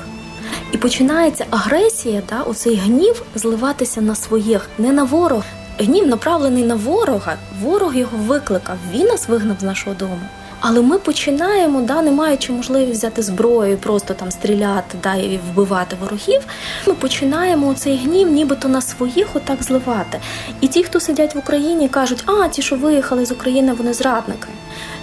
І 0.72 0.78
починається 0.78 1.46
агресія, 1.50 2.22
да, 2.30 2.42
оцей 2.42 2.76
гнів 2.76 3.24
зливатися 3.36 4.02
на 4.02 4.16
своїх, 4.16 4.70
не 4.78 4.92
на 4.92 5.04
ворога. 5.04 5.44
Гнів 5.80 6.08
направлений 6.08 6.64
на 6.64 6.76
ворога. 6.76 7.38
Ворог 7.62 7.96
його 7.96 8.18
викликав. 8.18 8.78
Він 8.94 9.06
нас 9.06 9.28
вигнав 9.28 9.58
з 9.60 9.64
нашого 9.64 9.96
дому. 9.96 10.22
Але 10.68 10.82
ми 10.82 11.00
починаємо, 11.00 11.82
да, 11.82 12.02
не 12.02 12.12
маючи 12.12 12.54
можливість 12.54 13.00
взяти 13.00 13.22
зброю, 13.22 13.78
просто 13.78 14.14
там 14.14 14.32
стріляти, 14.32 14.98
да, 15.04 15.16
і 15.16 15.40
вбивати 15.52 15.96
ворогів. 16.02 16.42
Ми 16.88 16.94
починаємо 16.94 17.74
цей 17.74 17.98
гнів, 17.98 18.32
нібито 18.32 18.68
на 18.68 18.82
своїх 18.82 19.36
отак 19.36 19.64
зливати. 19.64 20.20
І 20.62 20.68
ті, 20.68 20.84
хто 20.84 21.00
сидять 21.00 21.36
в 21.36 21.38
Україні, 21.38 21.90
кажуть, 21.90 22.24
а 22.26 22.48
ті, 22.48 22.62
що 22.62 22.76
виїхали 22.76 23.26
з 23.26 23.32
України, 23.32 23.74
вони 23.74 23.94
зрадники. 23.94 24.48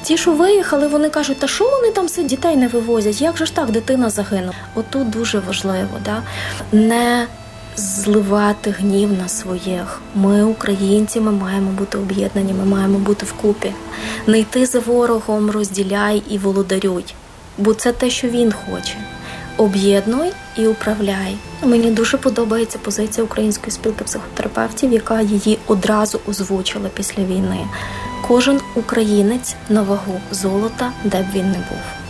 Ті, 0.02 0.16
що 0.16 0.32
виїхали, 0.32 0.86
вони 0.86 1.08
кажуть, 1.08 1.38
та 1.38 1.48
що 1.48 1.70
вони 1.70 1.90
там 1.90 2.06
все 2.06 2.22
дітей 2.22 2.56
не 2.56 2.68
вивозять? 2.68 3.20
Як 3.20 3.36
же 3.36 3.46
ж 3.46 3.54
так 3.54 3.70
дитина 3.70 4.10
загинула? 4.10 4.54
Отут 4.74 5.10
дуже 5.10 5.38
важливо, 5.38 5.98
да? 6.04 6.22
не 6.72 7.26
зливати 7.76 8.70
гнів 8.70 9.12
на 9.12 9.28
своїх. 9.28 10.00
Ми, 10.14 10.44
українці, 10.44 11.20
ми 11.20 11.32
маємо 11.32 11.70
бути 11.70 11.98
об'єднані, 11.98 12.52
ми 12.52 12.64
маємо 12.64 12.98
бути 12.98 13.26
вкупі. 13.26 13.72
Не 14.26 14.38
йти 14.38 14.66
за 14.66 14.80
ворогом, 14.80 15.50
розділяй 15.50 16.22
і 16.30 16.38
володарюй, 16.38 17.04
бо 17.58 17.74
це 17.74 17.92
те, 17.92 18.10
що 18.10 18.28
він 18.28 18.52
хоче. 18.52 18.96
Об'єднуй 19.56 20.32
і 20.56 20.66
управляй. 20.66 21.36
Мені 21.62 21.90
дуже 21.90 22.16
подобається 22.18 22.78
позиція 22.78 23.24
Української 23.24 23.70
спілки 23.70 24.04
психотерапевтів, 24.04 24.92
яка 24.92 25.20
її 25.20 25.58
одразу 25.66 26.20
озвучила 26.28 26.88
після 26.94 27.24
війни. 27.24 27.66
Кожен 28.28 28.60
українець 28.74 29.54
на 29.68 29.82
вагу 29.82 30.20
золота, 30.30 30.92
де 31.04 31.22
б 31.22 31.26
він 31.34 31.46
не 31.50 31.58
був. 31.58 32.01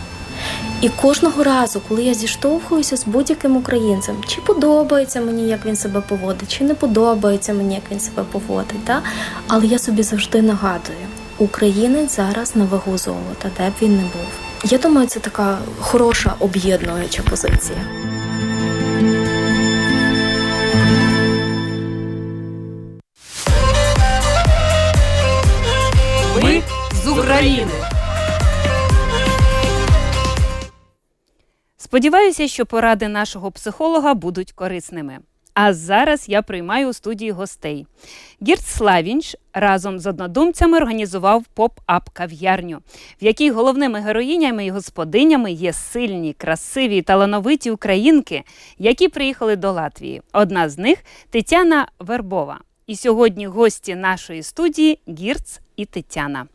І 0.83 0.89
кожного 0.89 1.43
разу, 1.43 1.81
коли 1.87 2.03
я 2.03 2.13
зіштовхуюся 2.13 2.97
з 2.97 3.05
будь-яким 3.05 3.57
українцем, 3.57 4.15
чи 4.27 4.41
подобається 4.41 5.21
мені, 5.21 5.47
як 5.47 5.65
він 5.65 5.75
себе 5.75 6.01
поводить, 6.01 6.57
чи 6.57 6.63
не 6.63 6.73
подобається 6.73 7.53
мені, 7.53 7.75
як 7.75 7.83
він 7.91 7.99
себе 7.99 8.23
поводить, 8.31 8.85
та? 8.85 9.01
але 9.47 9.65
я 9.65 9.79
собі 9.79 10.03
завжди 10.03 10.41
нагадую, 10.41 10.97
українець 11.37 12.15
зараз 12.15 12.55
на 12.55 12.65
вагу 12.65 12.97
золота, 12.97 13.49
де 13.57 13.69
б 13.69 13.73
він 13.81 13.95
не 13.95 14.01
був. 14.01 14.27
Я 14.63 14.77
думаю, 14.77 15.07
це 15.07 15.19
така 15.19 15.57
хороша 15.79 16.33
об'єднуюча 16.39 17.23
позиція. 17.29 17.79
Сподіваюся, 31.93 32.47
що 32.47 32.65
поради 32.65 33.07
нашого 33.07 33.51
психолога 33.51 34.13
будуть 34.13 34.51
корисними. 34.51 35.19
А 35.53 35.73
зараз 35.73 36.29
я 36.29 36.41
приймаю 36.41 36.89
у 36.89 36.93
студії 36.93 37.31
гостей. 37.31 37.87
Гіртс 38.47 38.61
Лавіньш 38.61 39.35
разом 39.53 39.99
з 39.99 40.07
однодумцями 40.07 40.77
організував 40.77 41.45
поп-ап 41.55 42.01
кав'ярню, 42.13 42.79
в 43.21 43.23
якій 43.23 43.51
головними 43.51 43.99
героїнями 43.99 44.65
і 44.65 44.69
господинями 44.69 45.51
є 45.51 45.73
сильні, 45.73 46.33
красиві 46.33 46.97
і 46.97 47.01
талановиті 47.01 47.71
українки, 47.71 48.43
які 48.77 49.07
приїхали 49.07 49.55
до 49.55 49.71
Латвії. 49.71 50.21
Одна 50.31 50.69
з 50.69 50.77
них 50.77 50.97
Тетяна 51.29 51.87
Вербова. 51.99 52.59
И 52.89 52.95
сегодня 52.95 53.47
гости 53.47 53.95
нашей 53.95 54.43
студии 54.43 54.99
Гирц 55.07 55.59
и 55.77 55.85
Тетяна. 55.85 56.47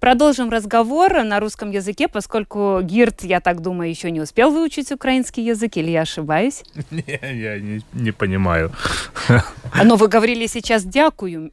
Продолжим 0.00 0.50
разговор 0.50 1.24
на 1.24 1.40
русском 1.40 1.70
языке, 1.70 2.08
поскольку 2.08 2.80
Гирт, 2.82 3.24
я 3.24 3.40
так 3.40 3.60
думаю, 3.60 3.90
еще 3.90 4.10
не 4.10 4.20
успел 4.20 4.50
выучить 4.50 4.92
украинский 4.92 5.44
язык, 5.44 5.76
или 5.76 5.90
я 5.90 6.02
ошибаюсь? 6.02 6.64
Не, 6.90 7.18
я 7.20 7.60
не, 7.60 7.82
не 7.92 8.12
понимаю. 8.12 8.72
Но 9.84 9.96
вы 9.96 10.08
говорили 10.08 10.46
сейчас 10.46 10.84
«дякую». 10.84 11.52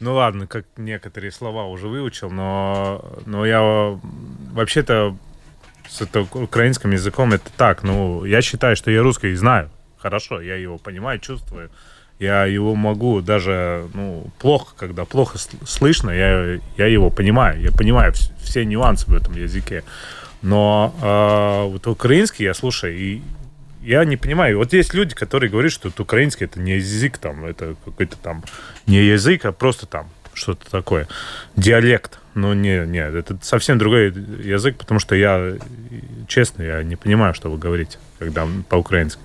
Ну 0.00 0.14
ладно, 0.14 0.46
как 0.46 0.64
некоторые 0.76 1.30
слова 1.30 1.66
уже 1.66 1.88
выучил, 1.88 2.30
но, 2.30 3.04
но 3.26 3.44
я 3.44 3.98
вообще-то 4.52 5.16
с 5.88 6.00
это, 6.00 6.26
украинским 6.32 6.92
языком 6.92 7.32
это 7.32 7.50
так. 7.56 7.82
Ну, 7.82 8.24
я 8.24 8.40
считаю, 8.40 8.76
что 8.76 8.90
я 8.90 9.02
русский 9.02 9.34
знаю 9.34 9.70
хорошо, 10.00 10.40
я 10.40 10.56
его 10.56 10.78
понимаю, 10.78 11.18
чувствую. 11.18 11.70
Я 12.20 12.44
его 12.44 12.74
могу 12.74 13.22
даже, 13.22 13.88
ну, 13.94 14.26
плохо, 14.38 14.74
когда 14.76 15.06
плохо 15.06 15.38
слышно, 15.66 16.10
я, 16.10 16.60
я 16.76 16.86
его 16.86 17.08
понимаю. 17.08 17.58
Я 17.62 17.72
понимаю 17.72 18.12
все 18.42 18.66
нюансы 18.66 19.10
в 19.10 19.14
этом 19.14 19.34
языке. 19.34 19.84
Но 20.42 20.94
э, 21.00 21.72
вот 21.72 21.86
украинский 21.86 22.44
я 22.44 22.52
слушаю, 22.52 22.94
и 22.94 23.22
я 23.80 24.04
не 24.04 24.18
понимаю. 24.18 24.58
Вот 24.58 24.74
есть 24.74 24.92
люди, 24.92 25.14
которые 25.14 25.48
говорят, 25.48 25.72
что 25.72 25.88
вот 25.88 25.98
украинский 25.98 26.44
это 26.44 26.60
не 26.60 26.76
язык, 26.76 27.16
там, 27.16 27.46
это 27.46 27.74
какой-то 27.86 28.18
там 28.18 28.44
не 28.86 28.98
язык, 28.98 29.46
а 29.46 29.52
просто 29.52 29.86
там 29.86 30.10
что-то 30.34 30.70
такое. 30.70 31.08
Диалект. 31.56 32.18
Но 32.34 32.52
не, 32.52 32.86
не, 32.86 33.00
это 33.00 33.38
совсем 33.40 33.78
другой 33.78 34.12
язык, 34.12 34.76
потому 34.76 35.00
что 35.00 35.14
я, 35.14 35.54
честно, 36.28 36.62
я 36.62 36.82
не 36.82 36.96
понимаю, 36.96 37.32
что 37.32 37.50
вы 37.50 37.56
говорите, 37.56 37.98
когда 38.18 38.46
по-украински. 38.68 39.20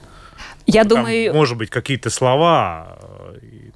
Я 0.65 0.83
Там, 0.83 0.89
думаю... 0.89 1.33
Может 1.33 1.57
быть, 1.57 1.69
какие-то 1.69 2.09
слова, 2.09 2.97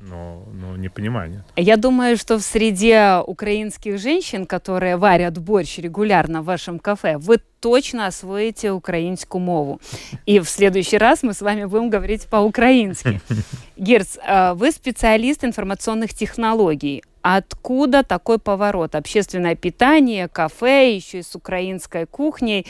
но, 0.09 0.43
но 0.53 0.67
ну, 0.71 0.75
не 0.75 0.89
понимаю, 0.89 1.31
нет. 1.31 1.41
Я 1.55 1.77
думаю, 1.77 2.17
что 2.17 2.37
в 2.37 2.41
среде 2.41 3.21
украинских 3.25 3.99
женщин, 3.99 4.45
которые 4.45 4.97
варят 4.97 5.37
борщ 5.37 5.77
регулярно 5.77 6.41
в 6.41 6.45
вашем 6.45 6.79
кафе, 6.79 7.17
вы 7.17 7.39
точно 7.59 8.07
освоите 8.07 8.71
украинскую 8.71 9.41
мову. 9.41 9.79
И 10.25 10.39
в 10.39 10.49
следующий 10.49 10.97
раз 10.97 11.23
мы 11.23 11.33
с 11.33 11.41
вами 11.41 11.65
будем 11.65 11.89
говорить 11.89 12.27
по-украински. 12.27 13.21
Герц, 13.77 14.17
а, 14.25 14.53
вы 14.53 14.71
специалист 14.71 15.43
информационных 15.43 16.13
технологий. 16.13 17.03
Откуда 17.21 18.03
такой 18.03 18.39
поворот? 18.39 18.95
Общественное 18.95 19.55
питание, 19.55 20.27
кафе, 20.27 20.95
еще 20.95 21.19
и 21.19 21.23
с 21.23 21.35
украинской 21.35 22.05
кухней. 22.05 22.65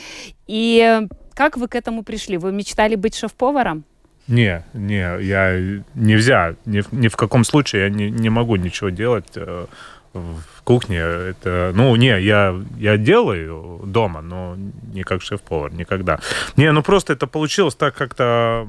И 0.46 1.00
как 1.34 1.56
вы 1.56 1.68
к 1.68 1.76
этому 1.76 2.02
пришли? 2.02 2.36
Вы 2.36 2.52
мечтали 2.52 2.96
быть 2.96 3.14
шеф-поваром? 3.14 3.84
Не, 4.30 4.64
не, 4.74 5.22
я 5.22 5.82
нельзя, 5.94 6.54
ни, 6.64 6.84
ни 6.92 7.08
в 7.08 7.16
каком 7.16 7.42
случае 7.42 7.82
я 7.82 7.90
не, 7.90 8.10
не 8.10 8.30
могу 8.30 8.54
ничего 8.54 8.90
делать 8.90 9.32
э, 9.34 9.66
в 10.12 10.62
кухне. 10.62 10.98
Это, 10.98 11.72
ну, 11.74 11.94
не, 11.96 12.20
я, 12.20 12.54
я 12.78 12.96
делаю 12.96 13.80
дома, 13.84 14.20
но 14.20 14.56
не 14.92 15.02
как 15.02 15.22
шеф-повар, 15.22 15.72
никогда. 15.72 16.20
Не, 16.56 16.70
ну 16.70 16.82
просто 16.82 17.12
это 17.12 17.26
получилось 17.26 17.74
так 17.74 17.96
как-то 17.96 18.68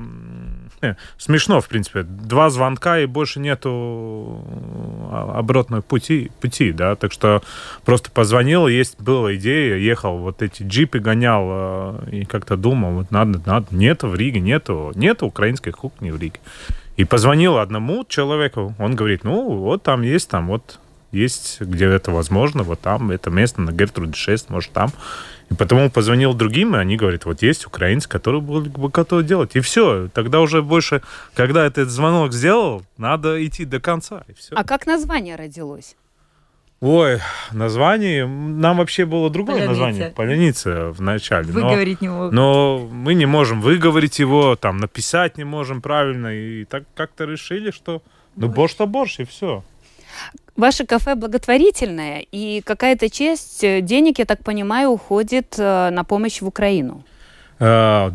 смешно, 1.17 1.61
в 1.61 1.67
принципе. 1.67 2.03
Два 2.03 2.49
звонка 2.49 2.99
и 2.99 3.05
больше 3.05 3.39
нету 3.39 4.43
а, 5.11 5.35
обратной 5.37 5.81
пути, 5.81 6.31
пути, 6.39 6.71
да, 6.71 6.95
так 6.95 7.11
что 7.11 7.41
просто 7.85 8.11
позвонил, 8.11 8.67
есть 8.67 8.99
была 8.99 9.35
идея, 9.35 9.77
ехал, 9.77 10.17
вот 10.17 10.41
эти 10.41 10.63
джипы 10.63 10.99
гонял 10.99 11.43
а, 11.49 12.05
и 12.11 12.25
как-то 12.25 12.57
думал, 12.57 12.93
вот 12.93 13.11
надо, 13.11 13.41
надо, 13.45 13.67
нету 13.71 14.07
в 14.07 14.15
Риге, 14.15 14.39
нету, 14.39 14.91
нету 14.95 15.27
украинской 15.27 15.71
кухни 15.71 16.11
в 16.11 16.19
Риге. 16.19 16.39
И 16.97 17.05
позвонил 17.05 17.57
одному 17.57 18.05
человеку, 18.07 18.75
он 18.77 18.95
говорит, 18.95 19.23
ну, 19.23 19.57
вот 19.57 19.83
там 19.83 20.01
есть, 20.01 20.29
там 20.29 20.47
вот 20.47 20.79
есть, 21.11 21.59
где 21.61 21.85
это 21.85 22.11
возможно, 22.11 22.63
вот 22.63 22.79
там, 22.81 23.11
это 23.11 23.29
место 23.29 23.61
на 23.61 23.71
Гертруде 23.71 24.13
6, 24.13 24.49
может, 24.49 24.71
там. 24.71 24.91
И 25.51 25.53
потому 25.53 25.89
позвонил 25.89 26.33
другим, 26.33 26.75
и 26.75 26.79
они 26.79 26.95
говорят, 26.95 27.25
вот 27.25 27.41
есть 27.41 27.65
украинцы, 27.65 28.07
которые 28.07 28.41
были 28.41 28.69
бы 28.69 28.87
готовы 28.87 29.23
делать. 29.23 29.57
И 29.57 29.59
все. 29.59 30.07
Тогда 30.13 30.39
уже 30.39 30.61
больше, 30.61 31.01
когда 31.35 31.65
этот 31.65 31.89
звонок 31.89 32.31
сделал, 32.31 32.83
надо 32.97 33.45
идти 33.45 33.65
до 33.65 33.81
конца. 33.81 34.23
И 34.29 34.33
все. 34.33 34.55
А 34.55 34.63
как 34.63 34.87
название 34.87 35.35
родилось? 35.35 35.97
Ой, 36.79 37.19
название... 37.51 38.25
Нам 38.25 38.77
вообще 38.77 39.05
было 39.05 39.29
другое 39.29 39.57
Поляница. 39.57 39.81
название. 39.81 40.09
Поляница 40.15 40.91
в 40.91 41.01
начале. 41.01 41.51
Выговорить 41.51 41.99
но, 41.99 42.07
не 42.07 42.13
могу. 42.13 42.31
Но 42.33 42.89
мы 42.89 43.13
не 43.13 43.25
можем 43.25 43.59
выговорить 43.59 44.19
его, 44.19 44.55
там, 44.55 44.77
написать 44.77 45.37
не 45.37 45.43
можем 45.43 45.81
правильно. 45.81 46.33
И 46.33 46.63
так 46.63 46.83
как-то 46.95 47.25
решили, 47.25 47.71
что... 47.71 48.01
Ну, 48.37 48.47
борщ-то 48.47 48.87
борщ, 48.87 49.19
и 49.19 49.25
все. 49.25 49.65
Ваше 50.57 50.85
кафе 50.85 51.15
благотворительное, 51.15 52.25
и 52.31 52.61
какая-то 52.61 53.09
часть 53.09 53.63
э, 53.63 53.81
денег, 53.81 54.19
я 54.19 54.25
так 54.25 54.43
понимаю, 54.43 54.89
уходит 54.89 55.55
э, 55.57 55.89
на 55.89 56.03
помощь 56.03 56.41
в 56.41 56.47
Украину. 56.47 57.03
Uh, 57.59 58.11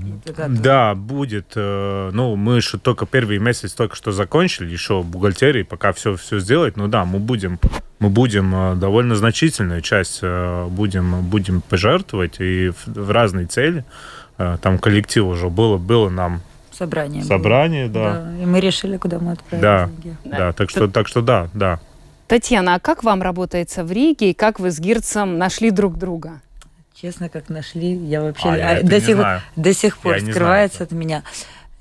да, 0.48 0.96
будет. 0.96 1.56
Uh, 1.56 2.10
ну, 2.12 2.34
мы 2.34 2.56
еще 2.56 2.78
только 2.78 3.06
первый 3.06 3.38
месяц 3.38 3.74
только 3.74 3.94
что 3.94 4.10
закончили, 4.10 4.68
еще 4.68 5.02
бухгалтерии, 5.04 5.62
пока 5.62 5.92
все, 5.92 6.16
все 6.16 6.40
сделать. 6.40 6.76
Ну 6.76 6.88
да, 6.88 7.04
мы 7.04 7.20
будем, 7.20 7.60
мы 8.00 8.08
будем 8.08 8.78
довольно 8.80 9.14
значительную 9.14 9.82
часть 9.82 10.20
будем, 10.20 11.22
будем 11.22 11.60
пожертвовать 11.60 12.40
и 12.40 12.70
в, 12.70 12.88
в 12.88 13.10
разные 13.12 13.46
цели. 13.46 13.84
Там 14.36 14.78
коллектив 14.78 15.24
уже 15.24 15.48
было, 15.48 15.78
было 15.78 16.08
нам 16.08 16.42
собрание. 16.76 17.24
Собрание, 17.24 17.88
да. 17.88 18.12
да. 18.12 18.42
И 18.42 18.46
мы 18.46 18.60
решили, 18.60 18.96
куда 18.96 19.18
мы 19.18 19.32
отправим 19.32 19.62
да, 19.62 19.86
деньги. 19.86 20.16
Да, 20.24 20.38
да. 20.38 20.52
Так 20.52 20.70
что, 20.70 20.88
так 20.88 21.08
что 21.08 21.22
да, 21.22 21.48
да. 21.54 21.80
Татьяна, 22.26 22.74
а 22.74 22.80
как 22.80 23.04
вам 23.04 23.22
работается 23.22 23.84
в 23.84 23.92
Риге 23.92 24.30
и 24.30 24.34
как 24.34 24.58
вы 24.58 24.70
с 24.70 24.80
Гирцем 24.80 25.38
нашли 25.38 25.70
друг 25.70 25.96
друга? 25.96 26.40
Честно, 27.00 27.28
как 27.28 27.50
нашли, 27.50 27.94
я 27.94 28.22
вообще 28.22 28.48
а, 28.48 28.56
я 28.56 28.82
до, 28.82 29.00
сих, 29.00 29.18
до 29.54 29.74
сих 29.74 29.98
пор 29.98 30.16
я 30.16 30.32
скрывается 30.32 30.78
знаю, 30.78 30.88
от 30.88 30.92
меня. 30.92 31.22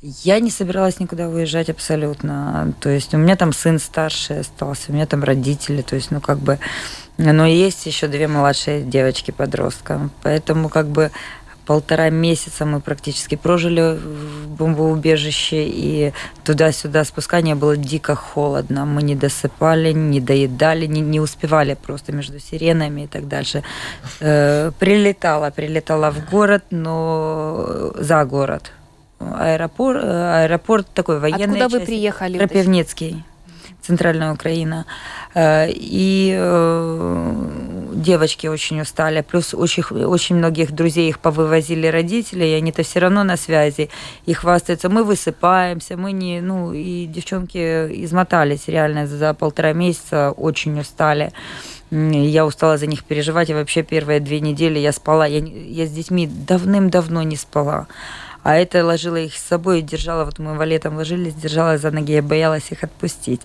Я 0.02 0.40
не 0.40 0.52
собиралась 0.52 1.00
никуда 1.00 1.30
уезжать 1.30 1.70
абсолютно. 1.70 2.74
То 2.80 2.90
есть 2.90 3.14
у 3.14 3.18
меня 3.18 3.36
там 3.36 3.54
сын 3.54 3.80
старший 3.80 4.42
остался, 4.42 4.92
у 4.92 4.94
меня 4.94 5.06
там 5.08 5.24
родители, 5.24 5.82
то 5.82 5.96
есть, 5.96 6.12
ну, 6.12 6.20
как 6.20 6.40
бы... 6.40 6.60
Но 7.18 7.46
есть 7.46 7.86
еще 7.86 8.08
две 8.08 8.28
младшие 8.28 8.84
девочки-подростка. 8.84 10.10
Поэтому, 10.22 10.68
как 10.68 10.88
бы, 10.88 11.12
полтора 11.66 12.10
месяца 12.10 12.66
мы 12.66 12.82
практически 12.82 13.36
прожили 13.36 13.98
в 13.98 14.45
бомбоубежище, 14.58 15.66
и 15.68 16.14
туда-сюда 16.44 17.04
спускание 17.04 17.56
было 17.56 17.78
дико 17.78 18.16
холодно. 18.16 18.86
Мы 18.86 19.04
не 19.04 19.16
досыпали, 19.16 19.92
не 19.94 20.20
доедали, 20.20 20.86
не, 20.88 21.02
не 21.02 21.20
успевали 21.20 21.76
просто 21.76 22.12
между 22.12 22.40
сиренами 22.40 23.02
и 23.02 23.08
так 23.08 23.28
дальше. 23.28 23.64
Э, 24.20 24.72
прилетала, 24.80 25.52
прилетала 25.52 26.12
в 26.12 26.30
город, 26.30 26.64
но 26.72 27.94
за 27.98 28.26
город. 28.26 28.72
Аэропорт, 29.20 30.04
э, 30.04 30.44
аэропорт 30.44 30.88
такой 30.94 31.20
военный. 31.20 31.44
Откуда 31.46 31.60
часть, 31.60 31.74
вы 31.74 31.80
приехали? 31.82 32.38
Рапивницкий 32.38 33.24
центральная 33.86 34.34
Украина. 34.34 34.86
Э, 35.34 35.68
и 35.70 36.36
э, 36.38 37.36
девочки 37.94 38.48
очень 38.48 38.82
устали, 38.82 39.22
плюс 39.22 39.54
очень, 39.54 39.84
очень 39.84 40.36
многих 40.36 40.72
друзей 40.72 41.10
их 41.10 41.20
повывозили 41.20 41.88
родители, 41.88 42.46
и 42.46 42.54
они-то 42.54 42.84
все 42.84 43.00
равно 43.00 43.24
на 43.24 43.38
связи, 43.38 43.90
и 44.26 44.34
хвастаются, 44.34 44.90
мы 44.90 45.04
высыпаемся, 45.04 45.98
мы 45.98 46.12
не, 46.12 46.42
ну, 46.42 46.74
и 46.74 47.06
девчонки 47.06 47.58
измотались 48.06 48.68
реально 48.68 49.08
за 49.08 49.34
полтора 49.34 49.74
месяца, 49.74 50.32
очень 50.32 50.80
устали. 50.80 51.32
Я 51.92 52.46
устала 52.46 52.78
за 52.78 52.88
них 52.88 53.04
переживать, 53.04 53.50
и 53.50 53.54
вообще 53.54 53.84
первые 53.84 54.20
две 54.20 54.40
недели 54.40 54.80
я 54.80 54.92
спала, 54.92 55.26
я, 55.26 55.40
я 55.40 55.86
с 55.86 55.92
детьми 55.92 56.28
давным-давно 56.28 57.24
не 57.24 57.36
спала. 57.36 57.88
А 58.46 58.56
это 58.58 58.86
ложила 58.86 59.16
их 59.16 59.34
с 59.34 59.44
собой 59.44 59.80
и 59.80 59.82
держала, 59.82 60.24
вот 60.24 60.38
мы 60.38 60.54
валетом 60.54 60.98
ложились, 60.98 61.34
держала 61.34 61.80
за 61.80 61.90
ноги, 61.90 62.12
я 62.12 62.22
боялась 62.22 62.72
их 62.72 62.84
отпустить. 62.84 63.42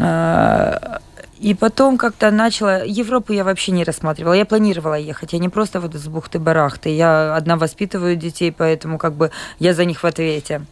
А, 0.00 1.00
и 1.38 1.52
потом 1.52 1.98
как-то 1.98 2.30
начала... 2.30 2.82
Европу 2.84 3.34
я 3.34 3.44
вообще 3.44 3.70
не 3.72 3.84
рассматривала. 3.84 4.32
Я 4.32 4.46
планировала 4.46 4.94
ехать. 4.94 5.34
Я 5.34 5.38
не 5.38 5.50
просто 5.50 5.78
вот 5.78 5.94
с 5.94 6.08
бухты-барахты. 6.08 6.88
Я 6.88 7.36
одна 7.36 7.58
воспитываю 7.58 8.16
детей, 8.16 8.50
поэтому 8.50 8.96
как 8.96 9.12
бы 9.12 9.30
я 9.58 9.74
за 9.74 9.84
них 9.84 10.02
в 10.02 10.06
ответе. 10.06 10.62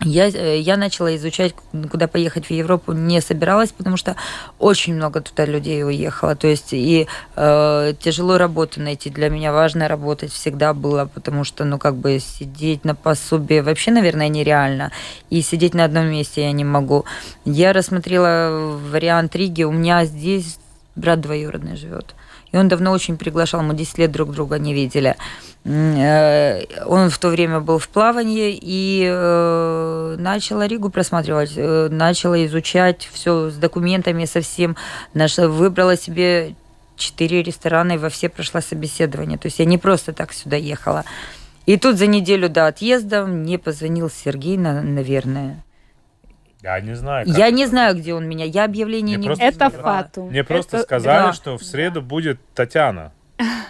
Я, 0.00 0.28
э, 0.28 0.58
я 0.58 0.76
начала 0.76 1.14
изучать, 1.16 1.54
куда 1.90 2.08
поехать 2.08 2.46
в 2.46 2.50
Европу, 2.50 2.92
не 2.92 3.20
собиралась, 3.20 3.70
потому 3.70 3.96
что 3.96 4.16
очень 4.58 4.94
много 4.94 5.20
туда 5.20 5.44
людей 5.44 5.84
уехало. 5.84 6.34
То 6.34 6.48
есть 6.48 6.72
и 6.72 7.06
э, 7.36 7.94
тяжело 8.00 8.36
работу 8.36 8.80
найти. 8.80 9.08
Для 9.08 9.30
меня 9.30 9.52
важно 9.52 9.86
работать 9.86 10.32
всегда 10.32 10.74
было, 10.74 11.06
потому 11.06 11.44
что, 11.44 11.64
ну, 11.64 11.78
как 11.78 11.94
бы 11.94 12.18
сидеть 12.18 12.84
на 12.84 12.94
пособие 12.94 13.62
вообще, 13.62 13.92
наверное, 13.92 14.28
нереально. 14.28 14.90
И 15.30 15.42
сидеть 15.42 15.74
на 15.74 15.84
одном 15.84 16.06
месте 16.06 16.42
я 16.42 16.52
не 16.52 16.64
могу. 16.64 17.04
Я 17.44 17.72
рассмотрела 17.72 18.76
вариант 18.90 19.36
Риги. 19.36 19.62
У 19.62 19.72
меня 19.72 20.04
здесь 20.06 20.58
брат 20.96 21.20
двоюродный 21.20 21.76
живет. 21.76 22.14
И 22.54 22.56
он 22.56 22.68
давно 22.68 22.92
очень 22.92 23.16
приглашал, 23.16 23.62
мы 23.62 23.74
10 23.74 23.98
лет 23.98 24.12
друг 24.12 24.30
друга 24.30 24.60
не 24.60 24.74
видели. 24.74 25.16
Э, 25.64 26.62
он 26.86 27.10
в 27.10 27.18
то 27.18 27.30
время 27.30 27.58
был 27.58 27.80
в 27.80 27.88
плавании 27.88 28.56
и 28.62 29.04
э, 29.10 30.16
начала 30.20 30.64
Ригу 30.68 30.88
просматривать, 30.88 31.54
э, 31.56 31.88
начала 31.90 32.46
изучать 32.46 33.10
все 33.12 33.50
с 33.50 33.56
документами 33.56 34.24
совсем. 34.24 34.76
Наша, 35.14 35.48
выбрала 35.48 35.96
себе 35.96 36.54
четыре 36.96 37.42
ресторана 37.42 37.94
и 37.94 37.98
во 37.98 38.08
все 38.08 38.28
прошла 38.28 38.60
собеседование. 38.60 39.36
То 39.36 39.46
есть 39.46 39.58
я 39.58 39.64
не 39.64 39.76
просто 39.76 40.12
так 40.12 40.32
сюда 40.32 40.54
ехала. 40.54 41.04
И 41.66 41.76
тут 41.76 41.98
за 41.98 42.06
неделю 42.06 42.48
до 42.48 42.68
отъезда 42.68 43.26
мне 43.26 43.58
позвонил 43.58 44.08
Сергей, 44.08 44.58
наверное. 44.58 45.64
Я 46.64 46.80
не 46.80 46.94
знаю. 46.94 47.26
Я 47.26 47.48
это. 47.48 47.56
не 47.56 47.66
знаю, 47.66 47.94
где 47.94 48.14
он 48.14 48.26
меня. 48.26 48.46
Я 48.46 48.64
объявление 48.64 49.18
Мне 49.18 49.28
не 49.28 49.34
просто... 49.34 49.44
Это 49.44 49.68
фату. 49.68 50.24
Мне 50.24 50.44
просто 50.44 50.78
это... 50.78 50.86
сказали, 50.86 51.26
да. 51.26 51.32
что 51.34 51.58
в 51.58 51.62
среду 51.62 52.00
будет 52.00 52.40
Татьяна. 52.54 53.12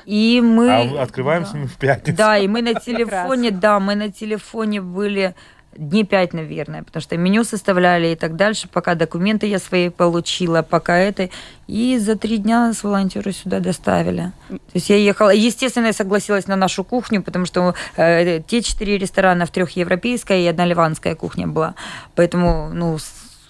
И 0.04 0.40
мы... 0.40 0.70
А 0.70 1.02
открываемся 1.02 1.54
да. 1.54 1.58
мы 1.58 1.66
в 1.66 1.76
пятницу. 1.76 2.16
Да, 2.16 2.38
и 2.38 2.46
мы 2.46 2.62
на 2.62 2.74
телефоне, 2.74 3.50
да, 3.50 3.80
мы 3.80 3.96
на 3.96 4.12
телефоне 4.12 4.80
были 4.80 5.34
дней 5.76 6.04
пять, 6.04 6.32
наверное, 6.32 6.82
потому 6.82 7.02
что 7.02 7.16
меню 7.16 7.44
составляли 7.44 8.08
и 8.08 8.16
так 8.16 8.36
дальше, 8.36 8.68
пока 8.68 8.94
документы 8.94 9.46
я 9.46 9.58
свои 9.58 9.88
получила, 9.88 10.62
пока 10.62 10.96
это. 10.96 11.30
И 11.66 11.98
за 11.98 12.16
три 12.16 12.38
дня 12.38 12.72
с 12.72 12.82
волонтеры 12.82 13.32
сюда 13.32 13.60
доставили. 13.60 14.32
То 14.48 14.74
есть 14.74 14.90
я 14.90 14.96
ехала, 14.96 15.30
естественно, 15.30 15.86
я 15.86 15.92
согласилась 15.92 16.46
на 16.46 16.56
нашу 16.56 16.84
кухню, 16.84 17.22
потому 17.22 17.46
что 17.46 17.74
э, 17.96 18.40
те 18.46 18.62
четыре 18.62 18.98
ресторана 18.98 19.46
в 19.46 19.50
трех 19.50 19.70
европейская 19.70 20.42
и 20.42 20.46
одна 20.46 20.66
ливанская 20.66 21.14
кухня 21.14 21.46
была. 21.46 21.74
Поэтому, 22.14 22.70
ну, 22.72 22.98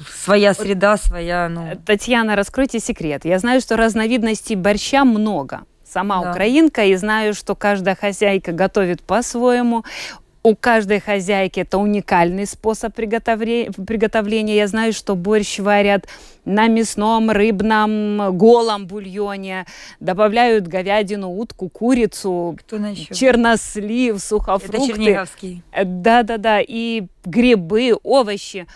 своя 0.09 0.55
среда, 0.55 0.97
своя, 0.97 1.49
ну... 1.49 1.79
Татьяна, 1.85 2.37
раскройте 2.37 2.81
секрет. 2.81 3.25
Я 3.25 3.39
знаю, 3.39 3.61
что 3.61 3.77
разновидностей 3.77 4.57
борща 4.57 5.05
много. 5.05 5.63
Сама 5.95 6.23
да. 6.23 6.31
украинка 6.31 6.85
и 6.85 6.97
знаю, 6.97 7.35
что 7.35 7.55
каждая 7.55 7.95
хозяйка 7.95 8.53
готовит 8.53 9.03
по-своему 9.03 9.85
У 10.47 10.55
каждой 10.55 11.01
хозяйки 11.01 11.61
это 11.61 11.79
уникальный 11.79 12.47
способ 12.47 12.95
приготовления. 12.95 14.57
Я 14.57 14.67
знаю, 14.67 14.93
что 14.93 15.17
борщ 15.17 15.59
варят 15.59 16.07
на 16.45 16.69
мясном, 16.69 17.31
рыбном, 17.31 18.37
голом 18.37 18.87
бульоне. 18.87 19.65
Добавляют 20.01 20.67
говядину, 20.67 21.31
утку, 21.31 21.71
курицу, 21.71 22.59
чернослив, 22.69 24.21
сухофрукты. 24.21 24.77
Это 24.77 24.87
черниговский. 24.87 25.63
Да-да-да. 25.83 26.61
И 26.61 27.05
грибы, 27.25 27.95
овощи. 28.03 28.67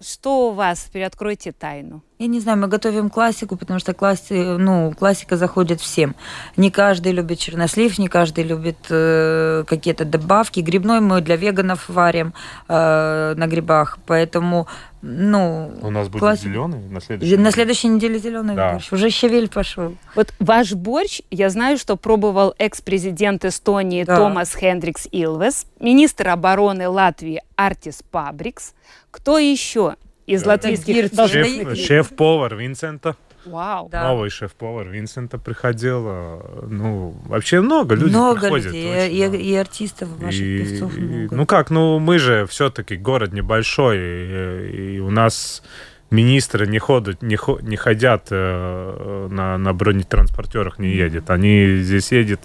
Что 0.00 0.48
у 0.48 0.52
вас? 0.52 0.88
Приоткройте 0.90 1.52
тайну. 1.52 2.02
Я 2.20 2.26
не 2.26 2.38
знаю, 2.38 2.58
мы 2.58 2.68
готовим 2.68 3.08
классику, 3.08 3.56
потому 3.56 3.80
что 3.80 3.94
класси, 3.94 4.58
ну, 4.58 4.92
классика 4.92 5.38
заходит 5.38 5.80
всем. 5.80 6.14
Не 6.58 6.70
каждый 6.70 7.12
любит 7.12 7.38
чернослив, 7.38 7.98
не 7.98 8.08
каждый 8.08 8.44
любит 8.44 8.76
э, 8.90 9.64
какие-то 9.66 10.04
добавки. 10.04 10.60
Грибной 10.60 11.00
мы 11.00 11.22
для 11.22 11.36
веганов 11.36 11.88
варим 11.88 12.34
э, 12.68 13.34
на 13.38 13.46
грибах, 13.46 13.98
поэтому 14.04 14.66
ну, 15.00 15.72
У 15.80 15.90
нас 15.90 16.08
будет 16.08 16.20
класс- 16.20 16.40
зеленый 16.42 16.80
на 16.90 17.00
следующий 17.00 17.38
на 17.38 17.50
следующей 17.52 17.88
неделе 17.88 18.18
зеленый 18.18 18.54
Да. 18.54 18.72
борщ. 18.72 18.92
Уже 18.92 19.08
щавель 19.08 19.48
пошел. 19.48 19.96
Вот 20.14 20.34
ваш 20.38 20.74
борщ, 20.74 21.22
я 21.30 21.48
знаю, 21.48 21.78
что 21.78 21.96
пробовал 21.96 22.54
экс-президент 22.58 23.46
Эстонии 23.46 24.04
Да. 24.04 24.16
Томас 24.16 24.54
Хендрикс 24.54 25.08
Илвес, 25.10 25.64
министр 25.80 26.28
обороны 26.28 26.86
Латвии 26.86 27.40
Артис 27.56 28.02
Пабрикс. 28.10 28.74
Кто 29.10 29.38
еще 29.38 29.96
из 30.34 30.44
латвийских 30.46 31.12
должностных 31.12 31.76
шеф-повар 31.76 32.54
Винсента. 32.56 33.16
Вау. 33.46 33.88
Да. 33.90 34.04
Новый 34.08 34.28
шеф-повар 34.28 34.88
Винсента 34.88 35.38
приходил. 35.38 36.04
э, 36.06 36.66
Ну, 36.68 37.14
вообще 37.24 37.60
много 37.62 37.94
людей 37.94 38.10
много 38.10 38.40
приходит. 38.42 38.66
людей, 38.66 39.06
очень 39.06 39.16
и, 39.16 39.20
много. 39.22 39.36
и 39.38 39.54
артистов, 39.54 40.08
ваших 40.18 40.40
И- 40.42 40.58
певцов 40.58 40.96
и- 40.98 41.00
много. 41.00 41.36
ну 41.36 41.46
как, 41.46 41.70
ну 41.70 41.98
мы 41.98 42.18
же 42.18 42.44
все-таки 42.46 42.96
город 42.96 43.32
небольшой, 43.32 43.96
и, 43.98 44.96
и 44.96 44.98
у 45.00 45.10
нас 45.10 45.62
министры 46.10 46.66
не 46.66 46.78
ходят, 46.78 47.22
не, 47.22 47.36
хо- 47.36 47.60
не 47.62 47.76
ходят 47.76 48.26
э, 48.30 49.28
на, 49.30 49.58
на 49.58 49.72
бронетранспортерах, 49.72 50.78
не 50.78 50.88
едет. 50.88 51.30
Они 51.30 51.76
здесь 51.82 52.12
едут, 52.12 52.40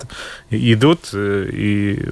и- 0.50 0.74
идут 0.74 1.10
э, 1.14 1.50
и 1.52 2.06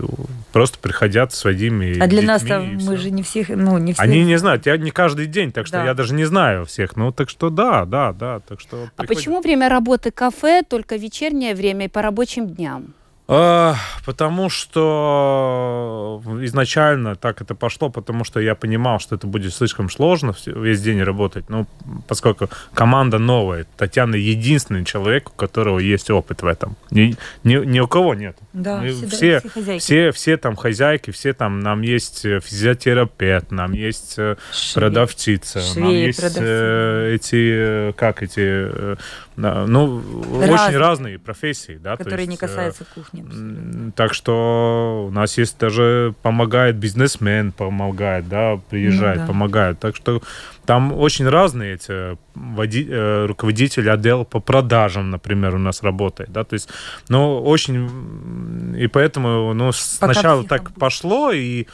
просто 0.51 0.77
приходят 0.79 1.31
с 1.33 1.37
своими 1.39 1.99
а 1.99 2.07
для 2.07 2.21
нас-то 2.21 2.59
мы 2.59 2.77
всё. 2.79 2.97
же 2.97 3.11
не 3.11 3.21
всех, 3.23 3.49
ну, 3.49 3.77
не 3.77 3.93
все. 3.93 4.01
Они 4.01 4.23
не 4.23 4.37
знают, 4.37 4.65
я 4.65 4.77
не 4.77 4.91
каждый 4.91 5.27
день, 5.27 5.51
так 5.51 5.67
что 5.67 5.77
Да. 5.77 5.85
я 5.85 5.93
даже 5.93 6.13
не 6.13 6.25
знаю 6.25 6.65
всех. 6.65 6.95
Ну, 6.95 7.11
так 7.11 7.29
что 7.29 7.49
да, 7.49 7.85
да, 7.85 8.13
да. 8.13 8.39
Так 8.39 8.59
что 8.59 8.87
А 8.95 9.01
приходят. 9.01 9.17
почему 9.17 9.41
время 9.41 9.69
работы 9.69 10.11
кафе 10.11 10.63
только 10.67 10.95
вечернее 10.95 11.53
время 11.55 11.85
и 11.85 11.89
по 11.89 12.01
рабочим 12.01 12.47
дням? 12.47 12.93
А, 13.27 13.75
потому 14.05 14.49
что 14.49 16.21
изначально 16.41 17.15
так 17.15 17.41
это 17.41 17.55
пошло, 17.55 17.89
потому 17.89 18.25
что 18.25 18.39
я 18.39 18.53
понимал, 18.53 18.99
что 18.99 19.15
это 19.15 19.27
будет 19.27 19.53
слишком 19.53 19.89
сложно 19.89 20.35
весь 20.45 20.81
день 20.81 21.01
работать. 21.01 21.49
Ну, 21.49 21.65
поскольку 22.07 22.49
команда 22.73 23.19
новая, 23.19 23.65
Татьяна 23.77 24.15
единственный 24.15 24.83
человек, 24.83 25.29
у 25.29 25.35
которого 25.35 25.79
есть 25.79 26.09
опыт 26.11 26.41
в 26.41 26.45
этом. 26.45 26.75
Ни, 26.91 27.15
ни, 27.43 27.55
ни 27.65 27.79
у 27.79 27.87
кого 27.87 28.13
нет. 28.13 28.37
Да, 28.51 28.81
Мы 28.81 28.91
все, 28.91 29.39
все, 29.39 29.79
все 29.79 29.93
все, 29.93 30.11
все 30.11 30.37
там 30.37 30.55
хозяйки, 30.55 31.11
все 31.11 31.33
там, 31.33 31.59
нам 31.59 31.81
есть 31.81 32.25
э, 32.25 32.39
физиотерапевт, 32.39 33.51
нам 33.51 33.73
есть 33.73 34.15
э, 34.17 34.35
Швей. 34.51 34.73
продавщица, 34.81 35.59
нам 35.59 35.67
Швеи, 35.73 36.05
есть 36.07 36.19
продавцы. 36.19 36.43
э, 36.43 37.15
эти, 37.15 37.53
э, 37.89 37.93
как 37.95 38.23
эти, 38.23 38.97
да, 39.35 39.65
ну, 39.67 39.97
очень 40.39 40.51
Разные. 40.53 40.77
разные 40.77 41.19
профессии, 41.19 41.79
да, 41.81 41.97
то 41.97 42.03
которые 42.03 42.27
не 42.27 42.33
есть, 42.33 42.43
э, 42.43 42.47
касаются 42.47 42.85
кухни. 42.93 43.21
М, 43.21 43.91
Так 43.95 44.13
что 44.13 45.05
у 45.09 45.11
нас 45.11 45.37
есть 45.37 45.57
даже 45.59 46.13
помогает 46.21 46.75
бизнесмен, 46.75 47.51
помогает, 47.51 48.27
да, 48.29 48.59
приезжает, 48.69 49.17
Ну 49.17 49.21
да. 49.23 49.27
помогает. 49.27 49.79
Так 49.79 49.95
что 49.95 50.21
там 50.65 50.93
очень 50.93 51.27
разные 51.27 51.73
эти 51.75 52.17
води- 52.35 52.87
э, 52.89 53.25
руководители 53.25 53.89
отдела 53.89 54.23
по 54.23 54.39
продажам, 54.39 55.09
например, 55.11 55.55
у 55.55 55.59
нас 55.59 55.83
работает, 55.83 56.31
да, 56.31 56.43
то 56.43 56.53
есть, 56.53 56.69
ну, 57.09 57.41
очень, 57.41 58.75
и 58.77 58.87
поэтому, 58.87 59.53
ну, 59.53 59.71
сначала 59.71 60.39
всех 60.41 60.49
так 60.49 60.73
пошло, 60.75 61.31
и 61.31 61.65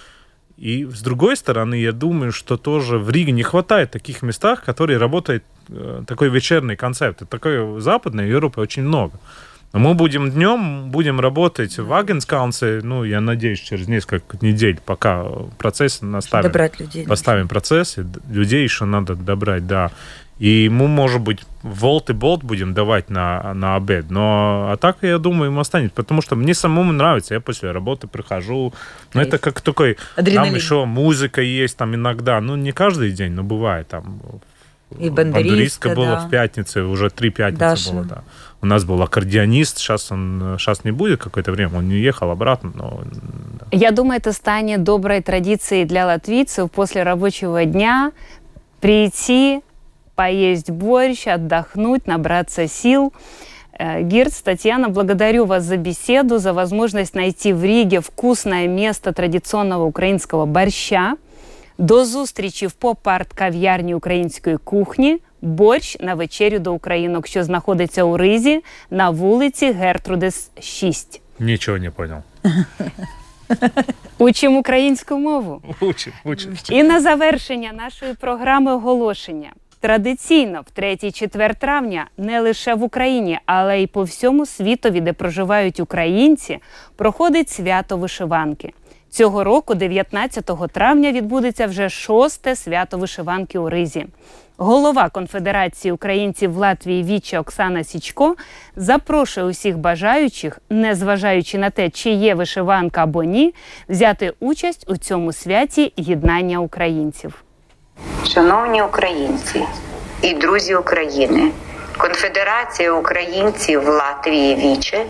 и 0.59 0.85
с 0.85 1.01
другой 1.01 1.35
стороны, 1.37 1.75
я 1.75 1.91
думаю, 1.91 2.31
что 2.31 2.57
тоже 2.57 2.97
в 2.97 3.09
Риге 3.09 3.31
не 3.31 3.43
хватает 3.43 3.91
таких 3.91 4.21
местах, 4.21 4.63
которые 4.63 4.97
работает 4.99 5.43
э, 5.69 6.03
такой 6.05 6.29
вечерний 6.29 6.75
концепт. 6.75 7.21
И 7.21 7.25
такой 7.25 7.63
в 7.63 7.81
Западной 7.81 8.27
Европе 8.29 8.61
очень 8.61 8.83
много. 8.83 9.13
Но 9.71 9.79
мы 9.79 9.93
будем 9.93 10.31
днем, 10.31 10.89
будем 10.89 11.19
работать 11.19 11.77
в 11.77 11.93
Агенскаунсе, 11.93 12.81
ну, 12.83 13.03
я 13.03 13.21
надеюсь, 13.21 13.59
через 13.59 13.87
несколько 13.87 14.37
недель, 14.41 14.79
пока 14.83 15.23
процесс 15.57 16.01
наставим. 16.01 16.43
Добрать 16.49 16.79
людей. 16.79 17.05
Поставим 17.05 17.47
процессы, 17.47 18.03
д- 18.03 18.19
людей 18.29 18.63
еще 18.63 18.85
надо 18.85 19.15
добрать, 19.15 19.67
да. 19.67 19.91
И 20.39 20.69
мы, 20.69 20.87
может 20.87 21.21
быть, 21.21 21.41
волт 21.63 22.09
и 22.09 22.13
болт 22.13 22.43
будем 22.43 22.73
давать 22.73 23.09
на, 23.09 23.53
на 23.53 23.75
обед. 23.75 24.09
Но 24.09 24.69
а 24.71 24.77
так, 24.77 24.97
я 25.01 25.17
думаю, 25.17 25.51
им 25.51 25.59
останется. 25.59 25.95
Потому 25.95 26.21
что 26.21 26.37
мне 26.37 26.53
самому 26.53 26.93
нравится. 26.93 27.33
Я 27.33 27.41
после 27.41 27.71
работы 27.71 28.07
прихожу. 28.07 28.73
Ну, 29.13 29.21
это 29.21 29.37
как 29.37 29.59
такой... 29.59 29.97
Адреналин. 30.15 30.51
Там 30.51 30.55
еще 30.55 30.85
музыка 30.85 31.41
есть 31.41 31.75
там 31.75 31.93
иногда. 31.93 32.39
Ну, 32.39 32.55
не 32.55 32.71
каждый 32.71 33.11
день, 33.11 33.33
но 33.33 33.43
бывает 33.43 33.89
там. 33.89 34.21
И 34.97 35.09
бандуристка, 35.09 35.89
была 35.89 36.15
да. 36.15 36.19
в 36.21 36.29
пятнице, 36.29 36.83
уже 36.83 37.09
три 37.09 37.29
пятницы 37.29 37.59
Даша. 37.59 37.91
было, 37.91 38.03
да. 38.05 38.23
У 38.61 38.65
нас 38.65 38.83
был 38.85 39.01
аккордеонист, 39.03 39.77
сейчас 39.77 40.11
он 40.11 40.55
сейчас 40.57 40.83
не 40.83 40.91
будет 40.91 41.21
какое-то 41.21 41.51
время, 41.51 41.77
он 41.77 41.87
не 41.87 41.97
ехал 41.97 42.31
обратно, 42.31 42.71
но 42.73 43.03
да. 43.59 43.67
Я 43.71 43.91
думаю, 43.91 44.17
это 44.17 44.33
станет 44.33 44.83
доброй 44.83 45.21
традицией 45.21 45.85
для 45.85 46.07
латвийцев 46.07 46.71
после 46.71 47.03
рабочего 47.03 47.65
дня 47.65 48.11
прийти, 48.81 49.61
поесть 50.19 50.69
борщ, 50.69 51.27
отдохнуть, 51.27 52.05
набраться 52.05 52.67
сил. 52.67 53.13
Э, 53.71 54.01
Гирц, 54.01 54.41
Татьяна, 54.41 54.89
благодарю 54.89 55.45
вас 55.45 55.63
за 55.63 55.77
беседу, 55.77 56.39
за 56.39 56.51
возможность 56.51 57.15
найти 57.15 57.53
в 57.53 57.63
Риге 57.63 58.01
вкусное 58.01 58.67
место 58.67 59.13
традиционного 59.13 59.85
українського 59.85 60.45
борща. 60.45 61.15
До 61.77 62.05
зустрічі 62.05 62.67
в 62.67 62.71
поп-арт 62.71 63.27
кав'ярні 63.35 63.95
української 63.95 64.57
кухні. 64.57 65.19
Борщ 65.41 65.99
на 65.99 66.15
вечерю 66.15 66.59
до 66.59 66.73
українок, 66.73 67.27
що 67.27 67.43
знаходиться 67.43 68.03
у 68.03 68.17
Ризі 68.17 68.63
на 68.91 69.09
вулиці 69.09 69.71
Гертрудес 69.71 70.51
6. 70.59 71.21
ничего 71.39 71.77
не 71.77 71.91
понял. 71.91 72.17
Учимо 74.17 74.59
українську 74.59 75.17
мову. 75.17 75.61
Учим, 75.79 76.13
учим. 76.23 76.57
І 76.69 76.83
на 76.83 77.01
завершення 77.01 77.71
нашої 77.73 78.13
програми 78.13 78.73
оголошення. 78.73 79.51
Традиційно 79.81 80.61
в 80.61 80.79
3-4 80.79 81.59
травня 81.59 82.07
не 82.17 82.39
лише 82.39 82.75
в 82.75 82.83
Україні, 82.83 83.39
але 83.45 83.81
й 83.81 83.87
по 83.87 84.03
всьому 84.03 84.45
світові, 84.45 85.01
де 85.01 85.13
проживають 85.13 85.79
українці, 85.79 86.59
проходить 86.95 87.49
свято 87.49 87.97
вишиванки. 87.97 88.73
Цього 89.09 89.43
року, 89.43 89.75
19 89.75 90.51
травня, 90.71 91.11
відбудеться 91.11 91.67
вже 91.67 91.89
шосте 91.89 92.55
свято 92.55 92.97
вишиванки 92.97 93.59
у 93.59 93.69
Ризі. 93.69 94.05
Голова 94.57 95.09
Конфедерації 95.09 95.91
українців 95.91 96.53
в 96.53 96.57
Латвії 96.57 97.03
Віча 97.03 97.39
Оксана 97.39 97.83
Січко 97.83 98.35
запрошує 98.75 99.45
усіх 99.45 99.77
бажаючих, 99.77 100.59
незважаючи 100.69 101.57
на 101.57 101.69
те, 101.69 101.89
чи 101.89 102.09
є 102.09 102.35
вишиванка 102.35 103.03
або 103.03 103.23
ні, 103.23 103.53
взяти 103.89 104.33
участь 104.39 104.85
у 104.89 104.97
цьому 104.97 105.33
святі 105.33 105.93
єднання 105.97 106.59
українців. 106.59 107.43
Шановні 108.33 108.81
українці 108.81 109.67
і 110.21 110.33
друзі 110.33 110.75
України, 110.75 111.51
Конфедерація 111.97 112.91
українців 112.91 113.81
в 113.83 113.87
Латвії 113.87 114.55
Віче 114.55 115.05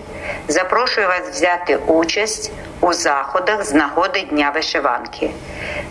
запрошує 0.48 1.08
вас 1.08 1.22
взяти 1.30 1.78
участь 1.78 2.52
у 2.82 2.94
заходах 2.94 3.64
з 3.64 3.74
нагоди 3.74 4.22
Дня 4.22 4.52
вишиванки. 4.56 5.32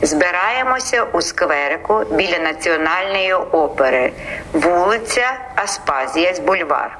Збираємося 0.02 1.02
у 1.12 1.22
скверику 1.22 2.04
біля 2.10 2.38
Національної 2.38 3.34
опери, 3.34 4.12
вулиця 4.52 5.38
Аспазіясь 5.54 6.38
Бульвар. 6.38 6.98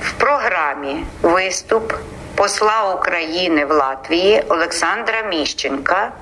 В 0.00 0.12
програмі 0.12 1.04
виступ 1.22 1.92
посла 2.34 2.94
України 2.94 3.64
в 3.64 3.70
Латвії 3.70 4.42
Олександра 4.48 5.22
Міщенка, 5.22 6.12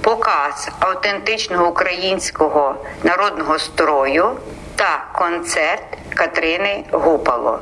показ 0.00 0.70
автентичного 0.80 1.68
українського 1.68 2.74
народного 3.02 3.58
строю 3.58 4.36
та 4.76 5.04
концерт 5.14 5.98
Катрини 6.14 6.84
Гупало. 6.92 7.60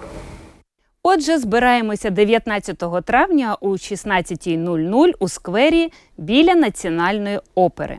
Отже, 1.02 1.38
збираємося 1.38 2.10
19 2.10 2.84
травня 3.04 3.56
о 3.60 3.68
16.00 3.68 5.12
у 5.18 5.28
сквері 5.28 5.92
біля 6.18 6.54
Національної 6.54 7.40
опери. 7.54 7.98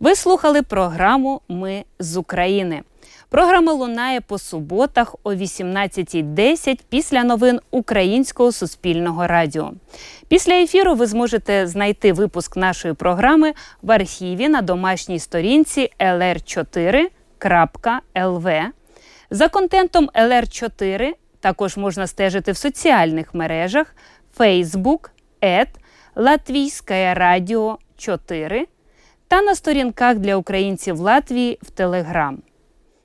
Ви 0.00 0.14
слухали 0.14 0.62
програму 0.62 1.40
Ми 1.48 1.84
з 1.98 2.16
України. 2.16 2.82
Програма 3.30 3.72
лунає 3.72 4.20
по 4.20 4.38
суботах 4.38 5.16
о 5.22 5.34
18.10 5.34 6.80
після 6.88 7.24
новин 7.24 7.60
Українського 7.70 8.52
суспільного 8.52 9.26
радіо. 9.26 9.72
Після 10.28 10.52
ефіру 10.52 10.94
ви 10.94 11.06
зможете 11.06 11.66
знайти 11.66 12.12
випуск 12.12 12.56
нашої 12.56 12.94
програми 12.94 13.52
в 13.82 13.92
архіві 13.92 14.48
на 14.48 14.62
домашній 14.62 15.18
сторінці 15.18 15.90
lr4.lv. 16.00 18.64
За 19.30 19.48
контентом 19.48 20.10
LR4 20.14 21.12
також 21.40 21.76
можна 21.76 22.06
стежити 22.06 22.52
в 22.52 22.56
соціальних 22.56 23.34
мережах 23.34 23.94
Facebook, 24.38 25.10
ЕД, 25.40 25.68
Латвійське 26.16 27.14
Радіо 27.14 27.78
4 27.96 28.66
та 29.28 29.42
на 29.42 29.54
сторінках 29.54 30.18
для 30.18 30.36
українців 30.36 31.00
Латвії 31.00 31.58
в 31.62 31.70
Телеграм. 31.70 32.42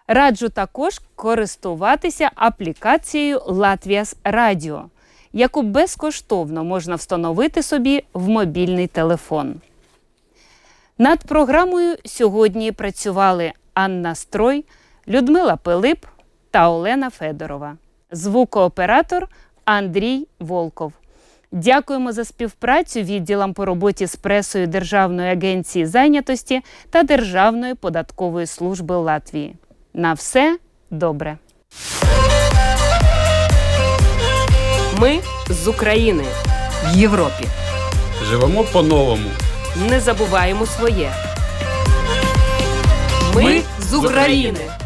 Раджу 0.07 0.49
також 0.49 1.01
користуватися 1.15 2.31
аплікацією 2.35 3.41
Латвіас 3.45 4.15
Радіо, 4.23 4.85
яку 5.33 5.61
безкоштовно 5.61 6.63
можна 6.63 6.95
встановити 6.95 7.63
собі 7.63 8.03
в 8.13 8.29
мобільний 8.29 8.87
телефон. 8.87 9.55
Над 10.97 11.23
програмою 11.23 11.97
сьогодні 12.05 12.71
працювали 12.71 13.51
Анна 13.73 14.15
Строй, 14.15 14.65
Людмила 15.07 15.55
Пилип 15.55 16.05
та 16.51 16.69
Олена 16.69 17.09
Федорова. 17.09 17.77
Звукооператор 18.13 19.27
Андрій 19.65 20.27
Волков. 20.39 20.93
Дякуємо 21.51 22.11
за 22.11 22.25
співпрацю 22.25 22.99
відділам 22.99 23.53
по 23.53 23.65
роботі 23.65 24.05
з 24.05 24.15
пресою 24.15 24.67
Державної 24.67 25.31
агенції 25.31 25.85
зайнятості 25.85 26.61
та 26.89 27.03
Державної 27.03 27.75
податкової 27.75 28.45
служби 28.45 28.95
Латвії. 28.95 29.55
На 29.93 30.13
все 30.13 30.57
добре. 30.91 31.37
Ми 34.99 35.19
з 35.49 35.67
України 35.67 36.23
в 36.85 36.97
Європі. 36.97 37.45
Живемо 38.23 38.63
по-новому. 38.63 39.29
Не 39.89 39.99
забуваємо 39.99 40.65
своє. 40.65 41.11
Ми 43.35 43.61
з 43.79 43.93
України. 43.93 44.82